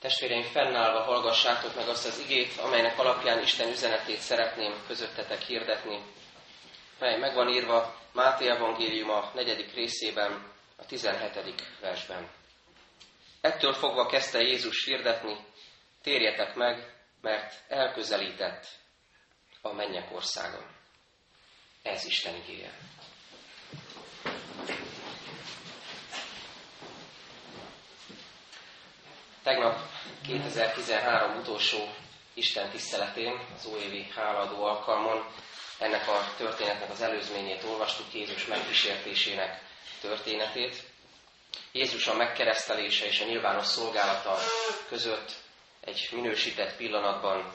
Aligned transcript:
Testvéreim, 0.00 0.42
fennállva 0.42 1.02
hallgassátok 1.02 1.74
meg 1.74 1.88
azt 1.88 2.06
az 2.06 2.18
igét, 2.18 2.56
amelynek 2.58 2.98
alapján 2.98 3.42
Isten 3.42 3.68
üzenetét 3.68 4.18
szeretném 4.18 4.84
közöttetek 4.86 5.42
hirdetni, 5.42 6.02
mely 6.98 7.18
meg 7.18 7.48
írva 7.48 7.94
Máté 8.12 8.48
Evangélium 8.48 9.10
a 9.10 9.30
negyedik 9.34 9.74
részében, 9.74 10.52
a 10.76 10.86
17. 10.86 11.54
versben. 11.80 12.30
Ettől 13.40 13.72
fogva 13.72 14.06
kezdte 14.06 14.40
Jézus 14.40 14.84
hirdetni, 14.84 15.36
térjetek 16.02 16.54
meg, 16.54 16.94
mert 17.20 17.54
elközelített 17.68 18.66
a 19.60 19.72
mennyek 19.72 20.12
országa. 20.12 20.66
Ez 21.82 22.04
Isten 22.04 22.34
igéje. 22.34 22.72
Tegnap 29.42 29.78
2013 30.26 31.36
utolsó 31.38 31.88
Isten 32.34 32.70
tiszteletén, 32.70 33.40
az 33.56 33.66
újévi 33.66 34.06
háladó 34.14 34.64
alkalmon 34.64 35.26
ennek 35.78 36.08
a 36.08 36.34
történetnek 36.36 36.90
az 36.90 37.00
előzményét 37.00 37.62
olvastuk, 37.62 38.14
Jézus 38.14 38.46
megkísértésének 38.46 39.62
történetét. 40.00 40.82
Jézus 41.72 42.06
a 42.06 42.14
megkeresztelése 42.14 43.06
és 43.06 43.20
a 43.20 43.24
nyilvános 43.24 43.66
szolgálata 43.66 44.36
között 44.88 45.32
egy 45.80 46.08
minősített 46.12 46.76
pillanatban 46.76 47.52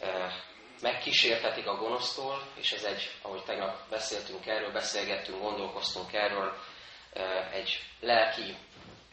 eh, 0.00 0.32
megkísértetik 0.80 1.66
a 1.66 1.76
gonosztól, 1.76 2.42
és 2.54 2.72
ez 2.72 2.82
egy, 2.82 3.10
ahogy 3.22 3.42
tegnap 3.42 3.88
beszéltünk 3.90 4.46
erről, 4.46 4.72
beszélgettünk, 4.72 5.40
gondolkoztunk 5.40 6.12
erről, 6.12 6.58
eh, 7.12 7.54
egy 7.54 7.82
lelki 8.00 8.56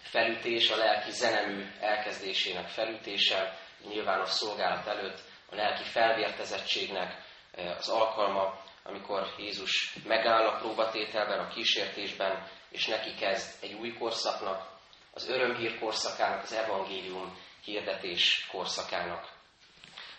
felütés, 0.01 0.69
a 0.69 0.77
lelki 0.77 1.11
zenemű 1.11 1.65
elkezdésének 1.79 2.67
felütése, 2.67 3.57
nyilvános 3.87 4.29
szolgálat 4.29 4.87
előtt, 4.87 5.19
a 5.49 5.55
lelki 5.55 5.83
felvértezettségnek 5.83 7.23
eh, 7.51 7.77
az 7.77 7.89
alkalma, 7.89 8.59
amikor 8.83 9.33
Jézus 9.37 9.93
megáll 10.07 10.47
a 10.47 10.57
próbatételben, 10.57 11.39
a 11.39 11.47
kísértésben, 11.47 12.47
és 12.69 12.85
neki 12.85 13.15
kezd 13.15 13.63
egy 13.63 13.73
új 13.73 13.93
korszaknak, 13.93 14.77
az 15.13 15.29
örömhír 15.29 15.79
korszakának, 15.79 16.43
az 16.43 16.53
evangélium 16.53 17.37
hirdetés 17.63 18.47
korszakának. 18.51 19.31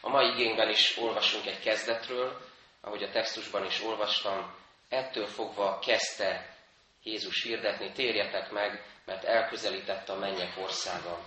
A 0.00 0.08
mai 0.08 0.28
igényben 0.28 0.68
is 0.68 0.96
olvasunk 0.96 1.46
egy 1.46 1.60
kezdetről, 1.60 2.40
ahogy 2.80 3.02
a 3.02 3.10
textusban 3.10 3.64
is 3.64 3.82
olvastam, 3.82 4.54
ettől 4.88 5.26
fogva 5.26 5.78
kezdte 5.78 6.56
Jézus 7.02 7.42
hirdetni, 7.42 7.92
térjetek 7.92 8.50
meg, 8.50 8.84
mert 9.04 9.24
elközelített 9.24 10.08
a 10.08 10.18
mennyek 10.18 10.58
országa. 10.58 11.18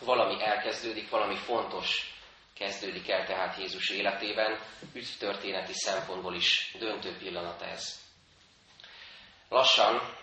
Valami 0.00 0.42
elkezdődik, 0.42 1.10
valami 1.10 1.36
fontos 1.36 2.14
kezdődik 2.54 3.08
el 3.08 3.26
tehát 3.26 3.58
Jézus 3.58 3.90
életében, 3.90 4.60
üdvtörténeti 4.92 5.72
szempontból 5.72 6.34
is 6.34 6.76
döntő 6.78 7.16
pillanat 7.16 7.62
ez. 7.62 8.00
Lassan, 9.48 10.16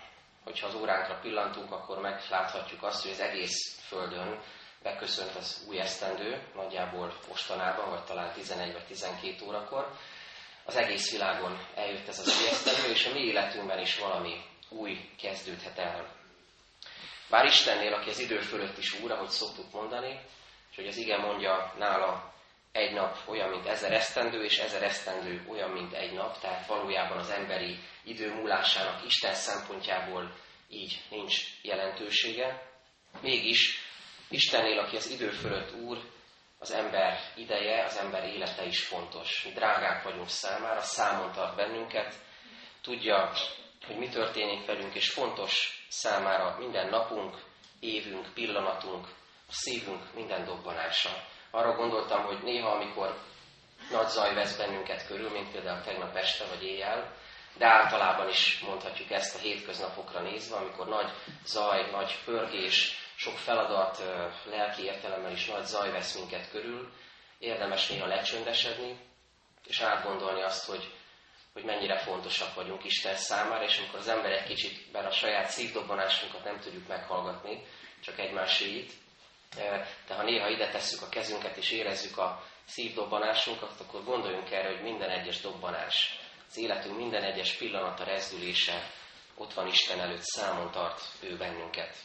hogyha 0.44 0.66
az 0.66 0.74
óránkra 0.74 1.18
pillantunk, 1.18 1.72
akkor 1.72 2.00
megláthatjuk 2.00 2.82
azt, 2.82 3.02
hogy 3.02 3.10
az 3.10 3.20
egész 3.20 3.80
Földön 3.86 4.42
beköszönt 4.82 5.34
az 5.36 5.66
új 5.68 5.78
esztendő, 5.78 6.42
nagyjából 6.54 7.14
mostanában, 7.28 7.90
vagy 7.90 8.04
talán 8.04 8.32
11 8.32 8.72
vagy 8.72 8.84
12 8.86 9.44
órakor. 9.46 9.96
Az 10.64 10.76
egész 10.76 11.10
világon 11.10 11.66
eljött 11.74 12.08
ez 12.08 12.18
az 12.18 12.40
új 12.40 12.48
esztendő, 12.48 12.90
és 12.90 13.06
a 13.06 13.12
mi 13.12 13.20
életünkben 13.20 13.78
is 13.78 13.98
valami 13.98 14.40
új 14.76 15.08
kezdődhet 15.20 15.78
el. 15.78 16.20
Bár 17.30 17.44
Istennél, 17.44 17.92
aki 17.92 18.10
az 18.10 18.18
idő 18.18 18.38
fölött 18.38 18.78
is 18.78 19.00
úr, 19.00 19.10
ahogy 19.10 19.28
szoktuk 19.28 19.72
mondani, 19.72 20.20
és 20.70 20.76
hogy 20.76 20.86
az 20.86 20.96
ige 20.96 21.16
mondja 21.16 21.74
nála 21.78 22.32
egy 22.72 22.92
nap 22.92 23.18
olyan, 23.26 23.48
mint 23.48 23.66
ezer 23.66 23.92
esztendő, 23.92 24.44
és 24.44 24.58
ezer 24.58 24.82
esztendő 24.82 25.46
olyan, 25.48 25.70
mint 25.70 25.92
egy 25.92 26.12
nap, 26.12 26.40
tehát 26.40 26.66
valójában 26.66 27.18
az 27.18 27.30
emberi 27.30 27.78
idő 28.04 28.34
múlásának 28.34 29.04
Isten 29.04 29.34
szempontjából 29.34 30.34
így 30.68 31.00
nincs 31.10 31.62
jelentősége. 31.62 32.70
Mégis 33.20 33.80
Istennél, 34.28 34.78
aki 34.78 34.96
az 34.96 35.10
idő 35.10 35.30
fölött 35.30 35.74
úr, 35.74 35.98
az 36.58 36.70
ember 36.70 37.20
ideje, 37.34 37.84
az 37.84 37.96
ember 37.96 38.24
élete 38.24 38.64
is 38.64 38.84
fontos. 38.84 39.44
Mi 39.44 39.50
drágák 39.50 40.02
vagyunk 40.02 40.28
számára, 40.28 40.80
számon 40.80 41.32
tart 41.32 41.56
bennünket, 41.56 42.14
tudja, 42.82 43.32
hogy 43.86 43.96
mi 43.96 44.08
történik 44.08 44.66
velünk, 44.66 44.94
és 44.94 45.10
fontos 45.10 45.84
számára 45.88 46.56
minden 46.58 46.88
napunk, 46.88 47.36
évünk, 47.80 48.32
pillanatunk, 48.34 49.06
a 49.48 49.52
szívünk 49.52 50.14
minden 50.14 50.44
dobbanása. 50.44 51.10
Arra 51.50 51.76
gondoltam, 51.76 52.24
hogy 52.24 52.42
néha, 52.42 52.70
amikor 52.70 53.18
nagy 53.90 54.08
zaj 54.08 54.34
vesz 54.34 54.56
bennünket 54.56 55.06
körül, 55.06 55.30
mint 55.30 55.50
például 55.50 55.82
tegnap 55.82 56.16
este 56.16 56.44
vagy 56.44 56.64
éjjel, 56.64 57.14
de 57.56 57.66
általában 57.66 58.28
is 58.28 58.60
mondhatjuk 58.60 59.10
ezt 59.10 59.34
a 59.34 59.38
hétköznapokra 59.38 60.20
nézve, 60.20 60.56
amikor 60.56 60.88
nagy 60.88 61.10
zaj, 61.44 61.90
nagy 61.90 62.18
pörgés, 62.24 63.00
sok 63.14 63.36
feladat, 63.36 64.02
lelki 64.44 64.82
értelemmel 64.82 65.32
is 65.32 65.46
nagy 65.46 65.64
zaj 65.64 65.90
vesz 65.90 66.14
minket 66.14 66.50
körül, 66.50 66.92
érdemes 67.38 67.88
néha 67.88 68.06
lecsöndesedni, 68.06 68.98
és 69.66 69.80
átgondolni 69.80 70.42
azt, 70.42 70.66
hogy 70.66 70.90
hogy 71.52 71.64
mennyire 71.64 71.98
fontosak 71.98 72.54
vagyunk 72.54 72.84
Isten 72.84 73.16
számára, 73.16 73.64
és 73.64 73.78
amikor 73.78 73.98
az 73.98 74.08
ember 74.08 74.32
egy 74.32 74.44
kicsit, 74.44 74.90
bár 74.92 75.06
a 75.06 75.10
saját 75.10 75.50
szívdobbanásunkat 75.50 76.44
nem 76.44 76.60
tudjuk 76.60 76.88
meghallgatni, 76.88 77.64
csak 78.00 78.18
egymáséit, 78.18 78.92
e, 79.58 79.86
de 80.06 80.14
ha 80.14 80.22
néha 80.22 80.48
ide 80.48 80.68
tesszük 80.68 81.02
a 81.02 81.08
kezünket 81.08 81.56
és 81.56 81.70
érezzük 81.70 82.18
a 82.18 82.42
szívdobbanásunkat, 82.64 83.80
akkor 83.80 84.04
gondoljunk 84.04 84.50
erre, 84.50 84.68
hogy 84.68 84.82
minden 84.82 85.10
egyes 85.10 85.40
dobbanás, 85.40 86.18
az 86.48 86.58
életünk 86.58 86.96
minden 86.96 87.22
egyes 87.22 87.52
pillanata 87.52 88.04
rezdülése 88.04 88.90
ott 89.34 89.52
van 89.52 89.66
Isten 89.66 90.00
előtt, 90.00 90.22
számon 90.22 90.70
tart 90.70 91.00
ő 91.20 91.36
bennünket. 91.36 91.96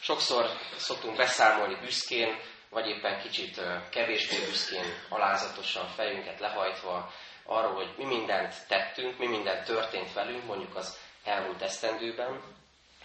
Sokszor 0.00 0.50
szoktunk 0.76 1.16
beszámolni 1.16 1.74
büszkén, 1.80 2.40
vagy 2.70 2.86
éppen 2.86 3.20
kicsit 3.20 3.60
kevésbé 3.90 4.36
büszkén, 4.36 4.84
alázatosan, 5.08 5.88
fejünket 5.88 6.40
lehajtva, 6.40 7.12
arról, 7.48 7.74
hogy 7.74 7.94
mi 7.96 8.04
mindent 8.04 8.54
tettünk, 8.68 9.18
mi 9.18 9.26
mindent 9.26 9.64
történt 9.64 10.12
velünk, 10.12 10.44
mondjuk 10.44 10.76
az 10.76 10.98
elmúlt 11.24 11.62
esztendőben, 11.62 12.42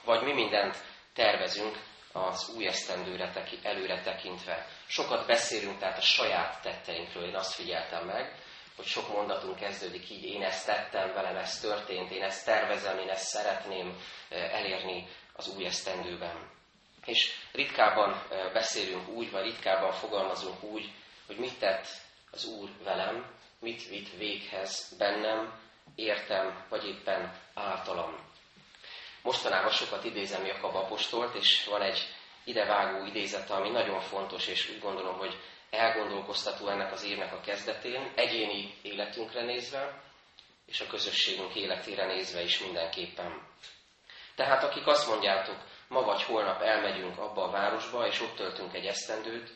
vagy 0.06 0.24
mi 0.24 0.34
mindent 0.34 0.78
tervezünk 1.14 1.78
az 2.12 2.54
új 2.56 2.68
esztendőre 2.68 3.32
teki, 3.32 3.60
előre 3.64 4.02
tekintve. 4.02 4.68
Sokat 4.86 5.28
beszélünk 5.28 5.80
tehát 5.80 5.98
a 5.98 6.02
saját 6.02 6.62
tetteinkről, 6.62 7.28
én 7.28 7.36
azt 7.36 7.54
figyeltem 7.54 8.06
meg, 8.06 8.36
hogy 8.76 8.86
sok 8.86 9.14
mondatunk 9.14 9.56
kezdődik 9.56 10.10
így, 10.10 10.24
én 10.24 10.44
ezt 10.44 10.66
tettem, 10.66 11.14
velem 11.14 11.36
ez 11.36 11.60
történt, 11.60 12.12
én 12.12 12.24
ezt 12.24 12.46
tervezem, 12.46 12.98
én 13.00 13.10
ezt 13.10 13.28
szeretném 13.28 13.98
eh, 14.30 14.54
elérni 14.54 15.08
az 15.34 15.56
új 15.56 15.66
esztendőben. 15.66 16.52
És 17.06 17.32
ritkábban 17.52 18.12
eh, 18.12 18.52
beszélünk 18.54 19.08
úgy, 19.08 19.32
vagy 19.32 19.44
ritkábban 19.44 19.92
fogalmazunk 19.92 20.64
úgy, 20.64 20.92
hogy 21.26 21.38
mit 21.38 21.60
tett 21.60 21.88
az 22.32 22.46
Úr 22.46 22.70
velem, 22.84 23.26
mit 23.64 23.88
vitt 23.88 24.18
véghez 24.18 24.96
bennem, 24.98 25.60
értem, 25.96 26.66
vagy 26.70 26.88
éppen 26.88 27.34
általam. 27.54 28.16
Mostanában 29.22 29.72
sokat 29.72 30.04
idézem 30.04 30.46
Jakab 30.46 30.76
apostolt, 30.76 31.36
és 31.36 31.66
van 31.66 31.82
egy 31.82 32.08
idevágó 32.44 33.06
idézet, 33.06 33.50
ami 33.50 33.70
nagyon 33.70 34.00
fontos, 34.00 34.48
és 34.48 34.70
úgy 34.70 34.80
gondolom, 34.80 35.18
hogy 35.18 35.40
elgondolkoztató 35.70 36.68
ennek 36.68 36.92
az 36.92 37.04
évnek 37.04 37.34
a 37.34 37.42
kezdetén, 37.42 38.12
egyéni 38.16 38.74
életünkre 38.82 39.44
nézve, 39.44 40.02
és 40.66 40.82
a 40.82 40.88
közösségünk 40.88 41.56
életére 41.56 42.06
nézve 42.06 42.44
is 42.44 42.60
mindenképpen. 42.60 43.48
Tehát 44.36 44.64
akik 44.64 44.88
azt 44.88 45.08
mondjátok, 45.08 45.58
ma 45.88 46.02
vagy 46.02 46.24
holnap 46.24 46.62
elmegyünk 46.62 47.18
abba 47.18 47.44
a 47.44 47.52
városba, 47.52 48.08
és 48.08 48.22
ott 48.22 48.36
töltünk 48.36 48.74
egy 48.74 48.86
esztendőt, 48.86 49.50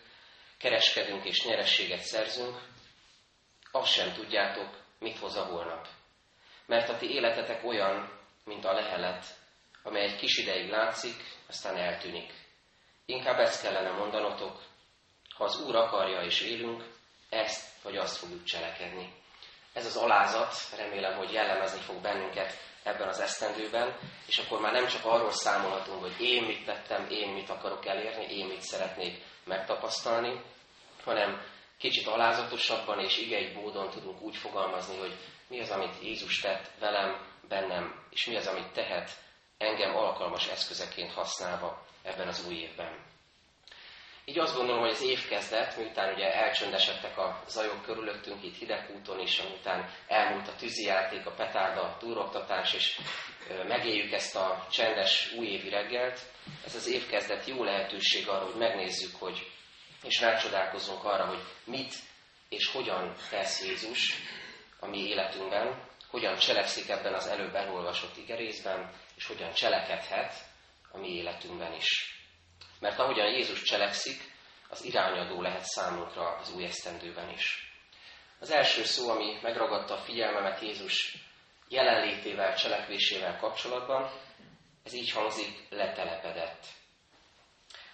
kereskedünk 0.58 1.26
és 1.26 1.46
nyerességet 1.46 2.02
szerzünk, 2.02 2.58
azt 3.78 3.92
sem 3.92 4.14
tudjátok, 4.14 4.70
mit 5.00 5.18
hoz 5.18 5.36
a 5.36 5.44
holnap. 5.44 5.88
Mert 6.66 6.90
a 6.90 6.98
ti 6.98 7.14
életetek 7.14 7.66
olyan, 7.66 8.10
mint 8.46 8.66
a 8.66 8.74
lehelet, 8.74 9.26
amely 9.84 10.04
egy 10.04 10.16
kis 10.16 10.38
ideig 10.38 10.70
látszik, 10.70 11.16
aztán 11.48 11.78
eltűnik. 11.78 12.34
Inkább 13.06 13.40
ezt 13.40 13.62
kellene 13.62 13.92
mondanotok, 13.92 14.62
ha 15.36 15.44
az 15.44 15.62
Úr 15.62 15.76
akarja 15.76 16.22
és 16.22 16.42
élünk, 16.42 16.84
ezt 17.30 17.84
vagy 17.84 17.98
azt 17.98 18.18
fogjuk 18.18 18.44
cselekedni. 18.44 19.14
Ez 19.74 19.86
az 19.86 19.96
alázat, 19.96 20.54
remélem, 20.78 21.18
hogy 21.18 21.32
jellemezni 21.32 21.80
fog 21.80 22.02
bennünket 22.02 22.54
ebben 22.84 23.08
az 23.08 23.20
esztendőben, 23.20 23.98
és 24.28 24.38
akkor 24.38 24.60
már 24.60 24.74
nem 24.74 24.88
csak 24.88 25.06
arról 25.06 25.32
számolhatunk, 25.32 26.02
hogy 26.02 26.22
én 26.22 26.44
mit 26.44 26.66
tettem, 26.66 27.08
én 27.10 27.30
mit 27.30 27.50
akarok 27.50 27.86
elérni, 27.86 28.38
én 28.38 28.46
mit 28.46 28.62
szeretnék 28.62 29.24
megtapasztalni, 29.44 30.42
hanem 31.04 31.42
kicsit 31.78 32.08
alázatosabban 32.08 33.00
és 33.00 33.18
igei 33.18 33.52
módon 33.52 33.90
tudunk 33.90 34.22
úgy 34.22 34.36
fogalmazni, 34.36 34.98
hogy 34.98 35.14
mi 35.48 35.60
az, 35.60 35.70
amit 35.70 36.02
Jézus 36.02 36.40
tett 36.40 36.72
velem, 36.80 37.26
bennem, 37.48 38.04
és 38.10 38.26
mi 38.26 38.36
az, 38.36 38.48
amit 38.48 38.74
tehet 38.74 39.12
engem 39.58 39.96
alkalmas 39.96 40.48
eszközeként 40.48 41.12
használva 41.12 41.86
ebben 42.04 42.28
az 42.28 42.48
új 42.48 42.56
évben. 42.56 43.06
Így 44.26 44.40
azt 44.40 44.56
gondolom, 44.56 44.82
hogy 44.82 44.92
az 44.92 45.02
évkezdet, 45.02 45.78
miután 45.78 46.14
ugye 46.14 46.34
elcsöndesedtek 46.34 47.18
a 47.18 47.44
zajok 47.48 47.82
körülöttünk 47.82 48.44
itt 48.44 48.58
hidegúton 48.58 49.20
is, 49.20 49.42
miután 49.42 49.90
elmúlt 50.08 50.48
a 50.48 50.56
tűzijáték, 50.56 51.26
a 51.26 51.32
petárda, 51.32 51.82
a 51.82 51.98
túroktatás, 51.98 52.74
és 52.74 53.00
megéljük 53.68 54.12
ezt 54.12 54.36
a 54.36 54.68
csendes 54.72 55.34
újévi 55.38 55.70
reggelt, 55.70 56.20
ez 56.66 56.76
az 56.76 56.88
évkezdet 56.88 57.48
jó 57.48 57.64
lehetőség 57.64 58.28
arra, 58.28 58.46
hogy 58.46 58.60
megnézzük, 58.60 59.16
hogy 59.20 59.52
és 60.04 60.20
rácsodálkozunk 60.20 61.04
arra, 61.04 61.26
hogy 61.26 61.44
mit 61.64 61.94
és 62.50 62.72
hogyan 62.72 63.16
tesz 63.30 63.66
Jézus 63.66 64.14
a 64.80 64.88
mi 64.88 64.98
életünkben, 64.98 65.86
hogyan 66.10 66.38
cselekszik 66.38 66.90
ebben 66.90 67.14
az 67.14 67.28
előbb 67.28 67.56
elolvasott 67.56 68.18
igerészben, 68.18 68.92
és 69.16 69.26
hogyan 69.26 69.52
cselekedhet 69.52 70.34
a 70.92 70.98
mi 70.98 71.10
életünkben 71.10 71.74
is. 71.74 72.16
Mert 72.80 73.00
ahogyan 73.00 73.32
Jézus 73.32 73.62
cselekszik, 73.62 74.36
az 74.70 74.84
irányadó 74.84 75.42
lehet 75.42 75.64
számunkra 75.64 76.36
az 76.36 76.52
új 76.52 76.64
esztendőben 76.64 77.30
is. 77.30 77.72
Az 78.40 78.52
első 78.52 78.84
szó, 78.84 79.10
ami 79.10 79.40
megragadta 79.42 79.94
a 79.94 80.02
figyelmemet 80.02 80.62
Jézus 80.62 81.18
jelenlétével, 81.68 82.56
cselekvésével 82.56 83.38
kapcsolatban, 83.38 84.12
ez 84.84 84.94
így 84.94 85.12
hangzik, 85.12 85.68
letelepedett. 85.70 86.66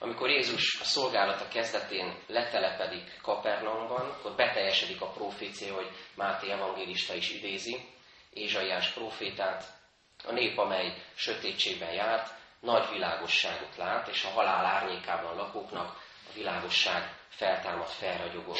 Amikor 0.03 0.29
Jézus 0.29 0.79
a 0.81 0.83
szolgálata 0.83 1.47
kezdetén 1.47 2.15
letelepedik 2.27 3.19
Kapernaumban, 3.21 4.09
akkor 4.09 4.35
beteljesedik 4.35 5.01
a 5.01 5.09
profécia, 5.09 5.73
hogy 5.73 5.89
Máté 6.15 6.51
evangélista 6.51 7.13
is 7.13 7.31
idézi, 7.31 7.85
Ézsaiás 8.33 8.91
profétát, 8.91 9.63
a 10.23 10.31
nép, 10.31 10.57
amely 10.57 10.93
sötétségben 11.15 11.93
járt, 11.93 12.33
nagy 12.59 12.89
világosságot 12.91 13.77
lát, 13.77 14.07
és 14.07 14.23
a 14.23 14.29
halál 14.29 14.65
árnyékában 14.65 15.35
lakóknak 15.35 15.89
a 16.29 16.33
világosság 16.33 17.15
feltámad, 17.29 17.87
felragyogott. 17.87 18.59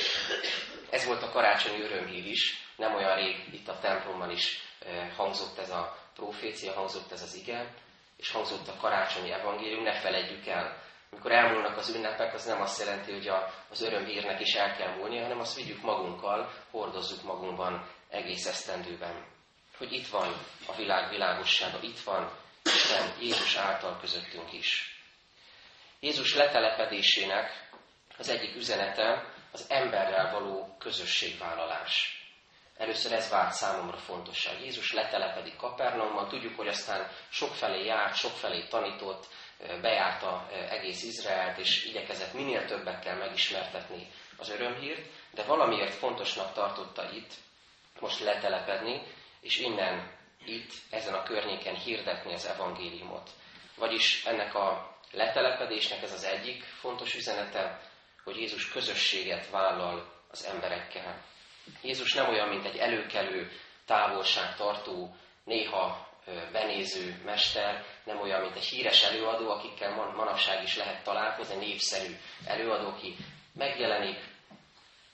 Ez 0.90 1.06
volt 1.06 1.24
a 1.24 1.32
karácsonyi 1.32 1.82
örömhír 1.82 2.26
is, 2.26 2.66
nem 2.76 2.96
olyan 2.96 3.16
rég 3.16 3.54
itt 3.54 3.68
a 3.68 3.80
templomban 3.80 4.32
is 4.32 4.60
eh, 4.86 5.12
hangzott 5.16 5.58
ez 5.58 5.70
a 5.70 5.98
profécia, 6.16 6.74
hangzott 6.74 7.12
ez 7.12 7.22
az 7.22 7.36
ige, 7.36 7.74
és 8.18 8.32
hangzott 8.32 8.68
a 8.68 8.78
karácsonyi 8.80 9.32
evangélium, 9.32 9.84
ne 9.84 10.00
felejtjük 10.00 10.48
el, 10.48 10.83
amikor 11.14 11.32
elmúlnak 11.32 11.78
az 11.78 11.96
ünnepek, 11.96 12.34
az 12.34 12.46
nem 12.46 12.62
azt 12.62 12.80
jelenti, 12.80 13.12
hogy 13.12 13.28
a, 13.28 13.54
az 13.70 13.82
örömhírnek 13.82 14.40
is 14.40 14.54
el 14.54 14.76
kell 14.76 14.96
múlni, 14.96 15.18
hanem 15.18 15.40
azt 15.40 15.56
vigyük 15.56 15.82
magunkkal, 15.82 16.54
hordozzuk 16.72 17.24
magunkban 17.24 17.88
egész 18.10 18.46
esztendőben. 18.46 19.26
Hogy 19.78 19.92
itt 19.92 20.08
van 20.08 20.34
a 20.68 20.76
világ 20.76 21.10
világossága, 21.10 21.78
itt 21.82 22.00
van 22.00 22.32
Isten 22.64 23.16
Jézus 23.20 23.56
által 23.56 23.98
közöttünk 24.00 24.54
is. 24.54 24.98
Jézus 26.00 26.36
letelepedésének 26.36 27.70
az 28.18 28.30
egyik 28.30 28.56
üzenete 28.56 29.34
az 29.52 29.66
emberrel 29.70 30.32
való 30.32 30.76
közösségvállalás. 30.80 32.22
Először 32.78 33.12
ez 33.12 33.30
vált 33.30 33.52
számomra 33.54 33.98
fontosság. 33.98 34.62
Jézus 34.62 34.94
letelepedik 34.94 35.56
Kapernaumban, 35.56 36.28
tudjuk, 36.28 36.56
hogy 36.56 36.68
aztán 36.68 37.08
sokfelé 37.30 37.86
járt, 37.86 38.16
sokfelé 38.16 38.68
tanított, 38.68 39.28
bejárta 39.82 40.50
egész 40.70 41.04
Izraelt, 41.04 41.58
és 41.58 41.86
igyekezett 41.86 42.34
minél 42.34 42.66
többekkel 42.66 43.18
megismertetni 43.18 44.08
az 44.38 44.50
örömhírt, 44.50 45.06
de 45.32 45.44
valamiért 45.44 45.94
fontosnak 45.94 46.54
tartotta 46.54 47.12
itt 47.12 47.34
most 48.00 48.20
letelepedni, 48.20 49.02
és 49.42 49.58
innen 49.60 50.12
itt, 50.46 50.72
ezen 50.90 51.14
a 51.14 51.24
környéken 51.24 51.76
hirdetni 51.76 52.34
az 52.34 52.46
evangéliumot. 52.46 53.30
Vagyis 53.78 54.26
ennek 54.26 54.56
a 54.56 54.96
letelepedésnek 55.12 56.02
ez 56.02 56.14
az 56.14 56.24
egyik 56.24 56.64
fontos 56.64 57.16
üzenete, 57.16 57.80
hogy 58.24 58.38
Jézus 58.38 58.70
közösséget 58.70 59.50
vállal 59.50 60.12
az 60.30 60.46
emberekkel. 60.46 61.22
Jézus 61.82 62.14
nem 62.14 62.30
olyan, 62.30 62.48
mint 62.48 62.66
egy 62.66 62.78
előkelő, 62.78 63.52
távolságtartó, 63.86 65.16
néha 65.44 66.08
benéző 66.52 67.22
mester, 67.26 67.86
nem 68.04 68.20
olyan, 68.22 68.42
mint 68.42 68.56
egy 68.56 68.64
híres 68.64 69.04
előadó, 69.04 69.50
akikkel 69.50 70.14
manapság 70.16 70.64
is 70.64 70.76
lehet 70.76 71.04
találkozni, 71.04 71.56
népszerű 71.56 72.18
előadó, 72.46 72.88
aki 72.88 73.16
megjelenik, 73.54 74.32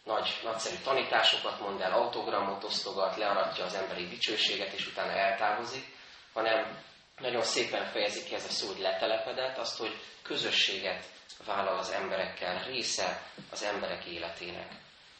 nagy, 0.03 0.39
nagyszerű 0.43 0.75
tanításokat 0.83 1.59
mond 1.59 1.81
el, 1.81 1.91
autogramot 1.91 2.63
osztogat, 2.63 3.17
learatja 3.17 3.65
az 3.65 3.73
emberi 3.73 4.07
dicsőséget, 4.07 4.73
és 4.73 4.87
utána 4.87 5.11
eltávozik, 5.11 5.85
hanem 6.33 6.83
nagyon 7.19 7.41
szépen 7.41 7.85
fejezik 7.85 8.25
ki 8.25 8.35
ez 8.35 8.45
a 8.45 8.49
szó, 8.49 8.67
hogy 8.67 8.79
letelepedett, 8.79 9.57
azt, 9.57 9.77
hogy 9.77 9.95
közösséget 10.21 11.03
vállal 11.45 11.77
az 11.77 11.91
emberekkel, 11.91 12.63
része 12.63 13.21
az 13.51 13.63
emberek 13.63 14.05
életének. 14.05 14.71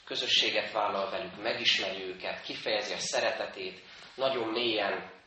Közösséget 0.06 0.72
vállal 0.72 1.10
velük, 1.10 1.42
megismeri 1.42 2.04
őket, 2.04 2.42
kifejezi 2.42 2.94
a 2.94 3.00
szeretetét, 3.00 3.84
nagyon 4.16 4.48
mélyen 4.48 5.19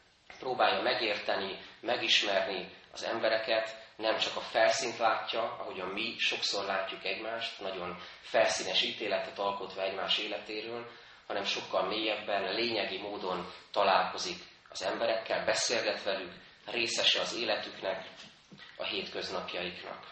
próbálja 0.42 0.82
megérteni, 0.82 1.58
megismerni 1.80 2.68
az 2.92 3.04
embereket, 3.04 3.76
nem 3.96 4.18
csak 4.18 4.36
a 4.36 4.40
felszínt 4.40 4.98
látja, 4.98 5.42
ahogyan 5.42 5.88
mi 5.88 6.14
sokszor 6.18 6.64
látjuk 6.64 7.04
egymást, 7.04 7.60
nagyon 7.60 7.98
felszínes 8.20 8.82
ítéletet 8.82 9.38
alkotva 9.38 9.82
egymás 9.82 10.18
életéről, 10.18 10.90
hanem 11.26 11.44
sokkal 11.44 11.88
mélyebben, 11.88 12.54
lényegi 12.54 12.98
módon 12.98 13.52
találkozik 13.70 14.38
az 14.68 14.82
emberekkel, 14.82 15.44
beszélget 15.44 16.02
velük, 16.02 16.32
részese 16.66 17.20
az 17.20 17.34
életüknek, 17.34 18.04
a 18.76 18.84
hétköznapjaiknak. 18.84 20.06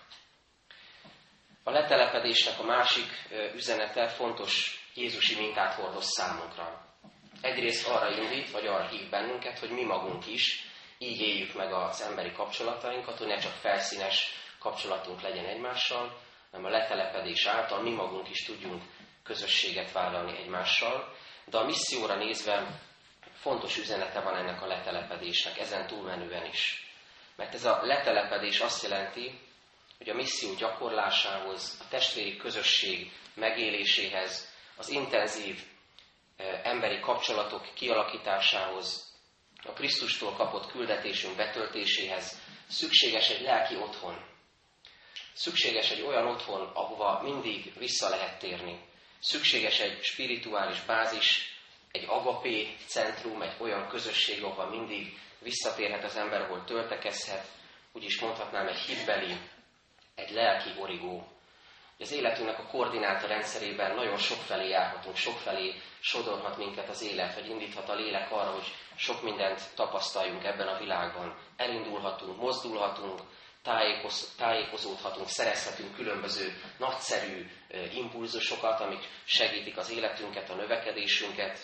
A 1.65 1.71
letelepedésnek 1.71 2.59
a 2.59 2.65
másik 2.65 3.29
üzenete 3.55 4.09
fontos 4.09 4.85
Jézusi 4.94 5.41
mintát 5.41 5.75
hordoz 5.75 6.06
számunkra. 6.06 6.89
Egyrészt 7.40 7.88
arra 7.88 8.10
indít, 8.10 8.50
vagy 8.50 8.66
arra 8.66 8.88
hív 8.88 9.10
bennünket, 9.10 9.58
hogy 9.58 9.70
mi 9.70 9.84
magunk 9.84 10.26
is 10.26 10.64
így 10.98 11.20
éljük 11.20 11.54
meg 11.54 11.72
az 11.72 12.02
emberi 12.02 12.32
kapcsolatainkat, 12.32 13.19
hogy 13.19 13.26
ne 13.26 13.38
csak 13.38 13.52
felszínes 13.52 14.32
kapcsolatunk 14.58 15.20
legyen 15.20 15.44
egymással, 15.44 16.20
hanem 16.50 16.66
a 16.66 16.70
letelepedés 16.70 17.46
által 17.46 17.82
mi 17.82 17.90
magunk 17.90 18.31
is 18.31 18.44
tudjunk 18.44 18.82
közösséget 19.22 19.92
vállalni 19.92 20.38
egymással. 20.38 21.14
De 21.44 21.58
a 21.58 21.64
misszióra 21.64 22.16
nézve 22.16 22.81
fontos 23.34 23.78
üzenete 23.78 24.20
van 24.20 24.36
ennek 24.36 24.62
a 24.62 24.66
letelepedésnek, 24.66 25.58
ezen 25.58 25.86
túlmenően 25.86 26.46
is. 26.46 26.93
Mert 27.36 27.54
ez 27.54 27.64
a 27.64 27.81
letelepedés 27.82 28.60
azt 28.60 28.82
jelenti, 28.82 29.38
hogy 29.98 30.08
a 30.08 30.14
misszió 30.14 30.54
gyakorlásához, 30.54 31.79
a 31.81 31.88
testvéri 31.88 32.36
közösség 32.36 33.12
megéléséhez, 33.34 34.48
az 34.76 34.88
intenzív 34.88 35.62
emberi 36.63 37.01
kapcsolatok 37.01 37.75
kialakításához, 37.75 39.15
a 39.65 39.73
Krisztustól 39.73 40.32
kapott 40.32 40.70
küldetésünk 40.70 41.37
betöltéséhez 41.37 42.41
szükséges 42.69 43.31
egy 43.31 43.41
lelki 43.41 43.77
otthon. 43.77 44.29
Szükséges 45.32 45.91
egy 45.91 46.03
olyan 46.03 46.27
otthon, 46.27 46.70
ahova 46.75 47.23
mindig 47.23 47.73
vissza 47.79 48.09
lehet 48.09 48.39
térni. 48.39 48.81
Szükséges 49.20 49.81
egy 49.81 50.03
spirituális 50.03 50.81
bázis, 50.81 51.59
egy 51.91 52.05
agapé 52.09 52.77
centrum, 52.87 53.43
egy 53.43 53.55
olyan 53.59 53.89
közösség, 53.89 54.43
ahova 54.43 54.70
mindig 54.70 55.19
visszatérhet 55.39 56.05
az 56.05 56.17
ember, 56.17 56.41
ahol 56.41 56.65
töltekezhet, 56.65 57.47
úgyis 57.93 58.20
mondhatnám 58.20 58.67
egy 58.67 58.79
hitbeli, 58.79 59.37
egy 60.15 60.31
lelki 60.31 60.70
origó. 60.79 61.27
Az 62.00 62.12
életünknek 62.12 62.58
a 62.58 62.66
koordináta 62.66 63.26
rendszerében 63.26 63.94
nagyon 63.94 64.16
sokfelé 64.16 64.69
járhatunk, 64.69 65.16
sokfelé 65.16 65.74
sodorhat 66.00 66.56
minket 66.56 66.88
az 66.88 67.02
élet, 67.02 67.34
vagy 67.34 67.48
indíthat 67.48 67.88
a 67.88 67.94
lélek 67.94 68.30
arra, 68.32 68.50
hogy 68.50 68.74
sok 68.96 69.22
mindent 69.22 69.74
tapasztaljunk 69.74 70.44
ebben 70.44 70.69
a 70.69 70.78
világban. 70.78 71.38
Elindulhatunk, 71.56 72.36
mozdulhatunk, 72.36 73.20
tájékoz, 73.62 74.34
tájékozódhatunk, 74.36 75.28
szerezhetünk 75.28 75.94
különböző 75.94 76.60
nagyszerű 76.78 77.50
impulzusokat, 77.94 78.80
amik 78.80 79.08
segítik 79.24 79.76
az 79.76 79.90
életünket, 79.90 80.50
a 80.50 80.54
növekedésünket. 80.54 81.58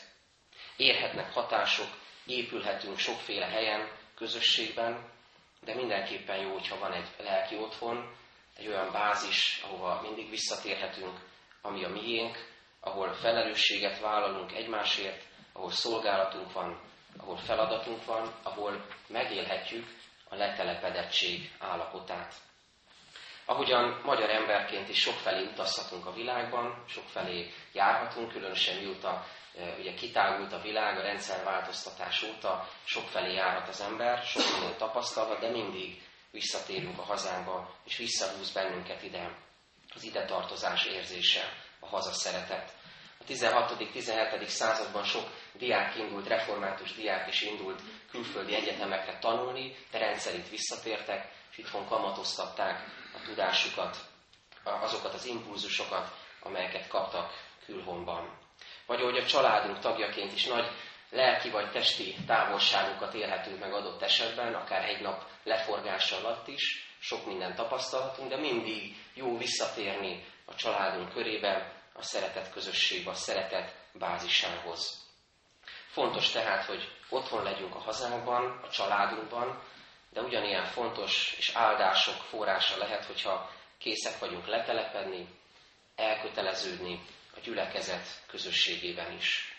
Érhetnek 0.76 1.32
hatások, 1.32 1.88
épülhetünk 2.26 2.98
sokféle 2.98 3.46
helyen, 3.46 3.90
közösségben, 4.14 5.10
de 5.60 5.74
mindenképpen 5.74 6.36
jó, 6.36 6.52
hogyha 6.52 6.78
van 6.78 6.92
egy 6.92 7.08
lelki 7.18 7.56
otthon, 7.56 8.16
egy 8.56 8.66
olyan 8.66 8.92
bázis, 8.92 9.60
ahova 9.64 10.00
mindig 10.02 10.30
visszatérhetünk, 10.30 11.18
ami 11.62 11.84
a 11.84 11.88
miénk, 11.88 12.54
ahol 12.80 13.12
felelősséget 13.12 14.00
vállalunk 14.00 14.52
egymásért, 14.52 15.22
ahol 15.52 15.70
szolgálatunk 15.70 16.52
van, 16.52 16.80
ahol 17.16 17.36
feladatunk 17.36 18.04
van, 18.04 18.34
ahol 18.42 18.86
megélhetjük 19.08 19.86
a 20.28 20.34
letelepedettség 20.34 21.52
állapotát. 21.58 22.34
Ahogyan 23.44 24.00
magyar 24.04 24.30
emberként 24.30 24.88
is 24.88 24.98
sokfelé 24.98 25.46
utazhatunk 25.46 26.06
a 26.06 26.12
világban, 26.12 26.84
sokfelé 26.88 27.52
járhatunk, 27.72 28.32
különösen 28.32 28.76
mióta 28.76 29.24
e, 29.58 29.74
ugye 29.78 29.94
kitágult 29.94 30.52
a 30.52 30.60
világ, 30.60 30.98
a 30.98 31.02
rendszerváltoztatás 31.02 32.22
óta 32.22 32.68
sokfelé 32.84 33.34
járhat 33.34 33.68
az 33.68 33.80
ember, 33.80 34.22
sok 34.22 34.42
mindent 34.52 34.78
tapasztalhat, 34.78 35.40
de 35.40 35.50
mindig 35.50 36.02
visszatérünk 36.36 36.98
a 36.98 37.02
hazánkba, 37.02 37.74
és 37.84 37.96
visszahúz 37.96 38.52
bennünket 38.52 39.02
ide. 39.02 39.38
az 39.94 40.02
ide 40.04 40.24
tartozás 40.24 40.84
érzése, 40.84 41.52
a 41.80 41.86
hazaszeretet. 41.86 42.72
A 43.18 43.24
16.-17. 43.24 44.46
században 44.46 45.04
sok 45.04 45.30
diák 45.52 45.96
indult, 45.96 46.26
református 46.26 46.94
diák 46.94 47.28
is 47.28 47.42
indult 47.42 47.82
külföldi 48.10 48.54
egyetemekre 48.54 49.18
tanulni, 49.18 49.76
de 49.90 49.98
rendszerint 49.98 50.48
visszatértek, 50.48 51.32
és 51.50 51.58
itthon 51.58 51.86
kamatoztatták 51.86 52.84
a 53.14 53.20
tudásukat, 53.24 53.96
azokat 54.64 55.14
az 55.14 55.24
impulzusokat, 55.24 56.16
amelyeket 56.40 56.88
kaptak 56.88 57.32
külhonban. 57.64 58.38
Vagy 58.86 59.00
ahogy 59.00 59.18
a 59.18 59.26
családunk 59.26 59.78
tagjaként 59.78 60.32
is 60.32 60.46
nagy 60.46 60.68
lelki 61.10 61.50
vagy 61.50 61.70
testi 61.70 62.14
távolságokat 62.26 63.14
élhetünk 63.14 63.58
meg 63.60 63.72
adott 63.72 64.02
esetben, 64.02 64.54
akár 64.54 64.88
egy 64.88 65.00
nap 65.00 65.24
leforgása 65.42 66.16
alatt 66.16 66.48
is, 66.48 66.94
sok 66.98 67.26
minden 67.26 67.54
tapasztalatunk, 67.54 68.28
de 68.28 68.36
mindig 68.36 68.96
jó 69.14 69.38
visszatérni 69.38 70.24
a 70.44 70.54
családunk 70.54 71.12
körébe, 71.12 71.72
a 71.92 72.02
szeretet 72.02 72.52
közösségbe, 72.52 73.10
a 73.10 73.14
szeretet 73.14 73.74
bázisához. 73.92 75.04
Fontos 75.88 76.30
tehát, 76.30 76.64
hogy 76.64 76.92
otthon 77.08 77.42
legyünk 77.42 77.74
a 77.74 77.78
hazánkban, 77.78 78.60
a 78.62 78.68
családunkban, 78.68 79.62
de 80.10 80.20
ugyanilyen 80.20 80.64
fontos 80.64 81.34
és 81.38 81.54
áldások 81.54 82.14
forrása 82.14 82.76
lehet, 82.78 83.04
hogyha 83.04 83.50
készek 83.78 84.18
vagyunk 84.18 84.46
letelepedni, 84.46 85.28
elköteleződni 85.96 87.04
a 87.36 87.40
gyülekezet 87.40 88.06
közösségében 88.26 89.12
is. 89.12 89.55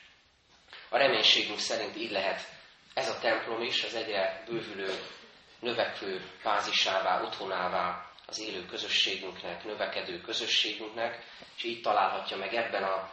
A 0.90 0.98
reménységünk 0.98 1.60
szerint 1.60 1.96
így 1.96 2.12
lehet 2.12 2.56
ez 2.98 3.10
a 3.10 3.20
templom 3.20 3.62
is 3.62 3.84
az 3.84 3.96
egyre 3.96 4.44
bővülő, 4.48 4.94
növekvő 5.60 6.22
bázisává, 6.44 7.24
otthonává 7.24 8.12
az 8.28 8.40
élő 8.40 8.66
közösségünknek, 8.66 9.64
növekedő 9.64 10.22
közösségünknek, 10.22 11.26
és 11.56 11.64
így 11.64 11.82
találhatja 11.82 12.38
meg 12.38 12.54
ebben 12.54 12.84
a 12.84 13.12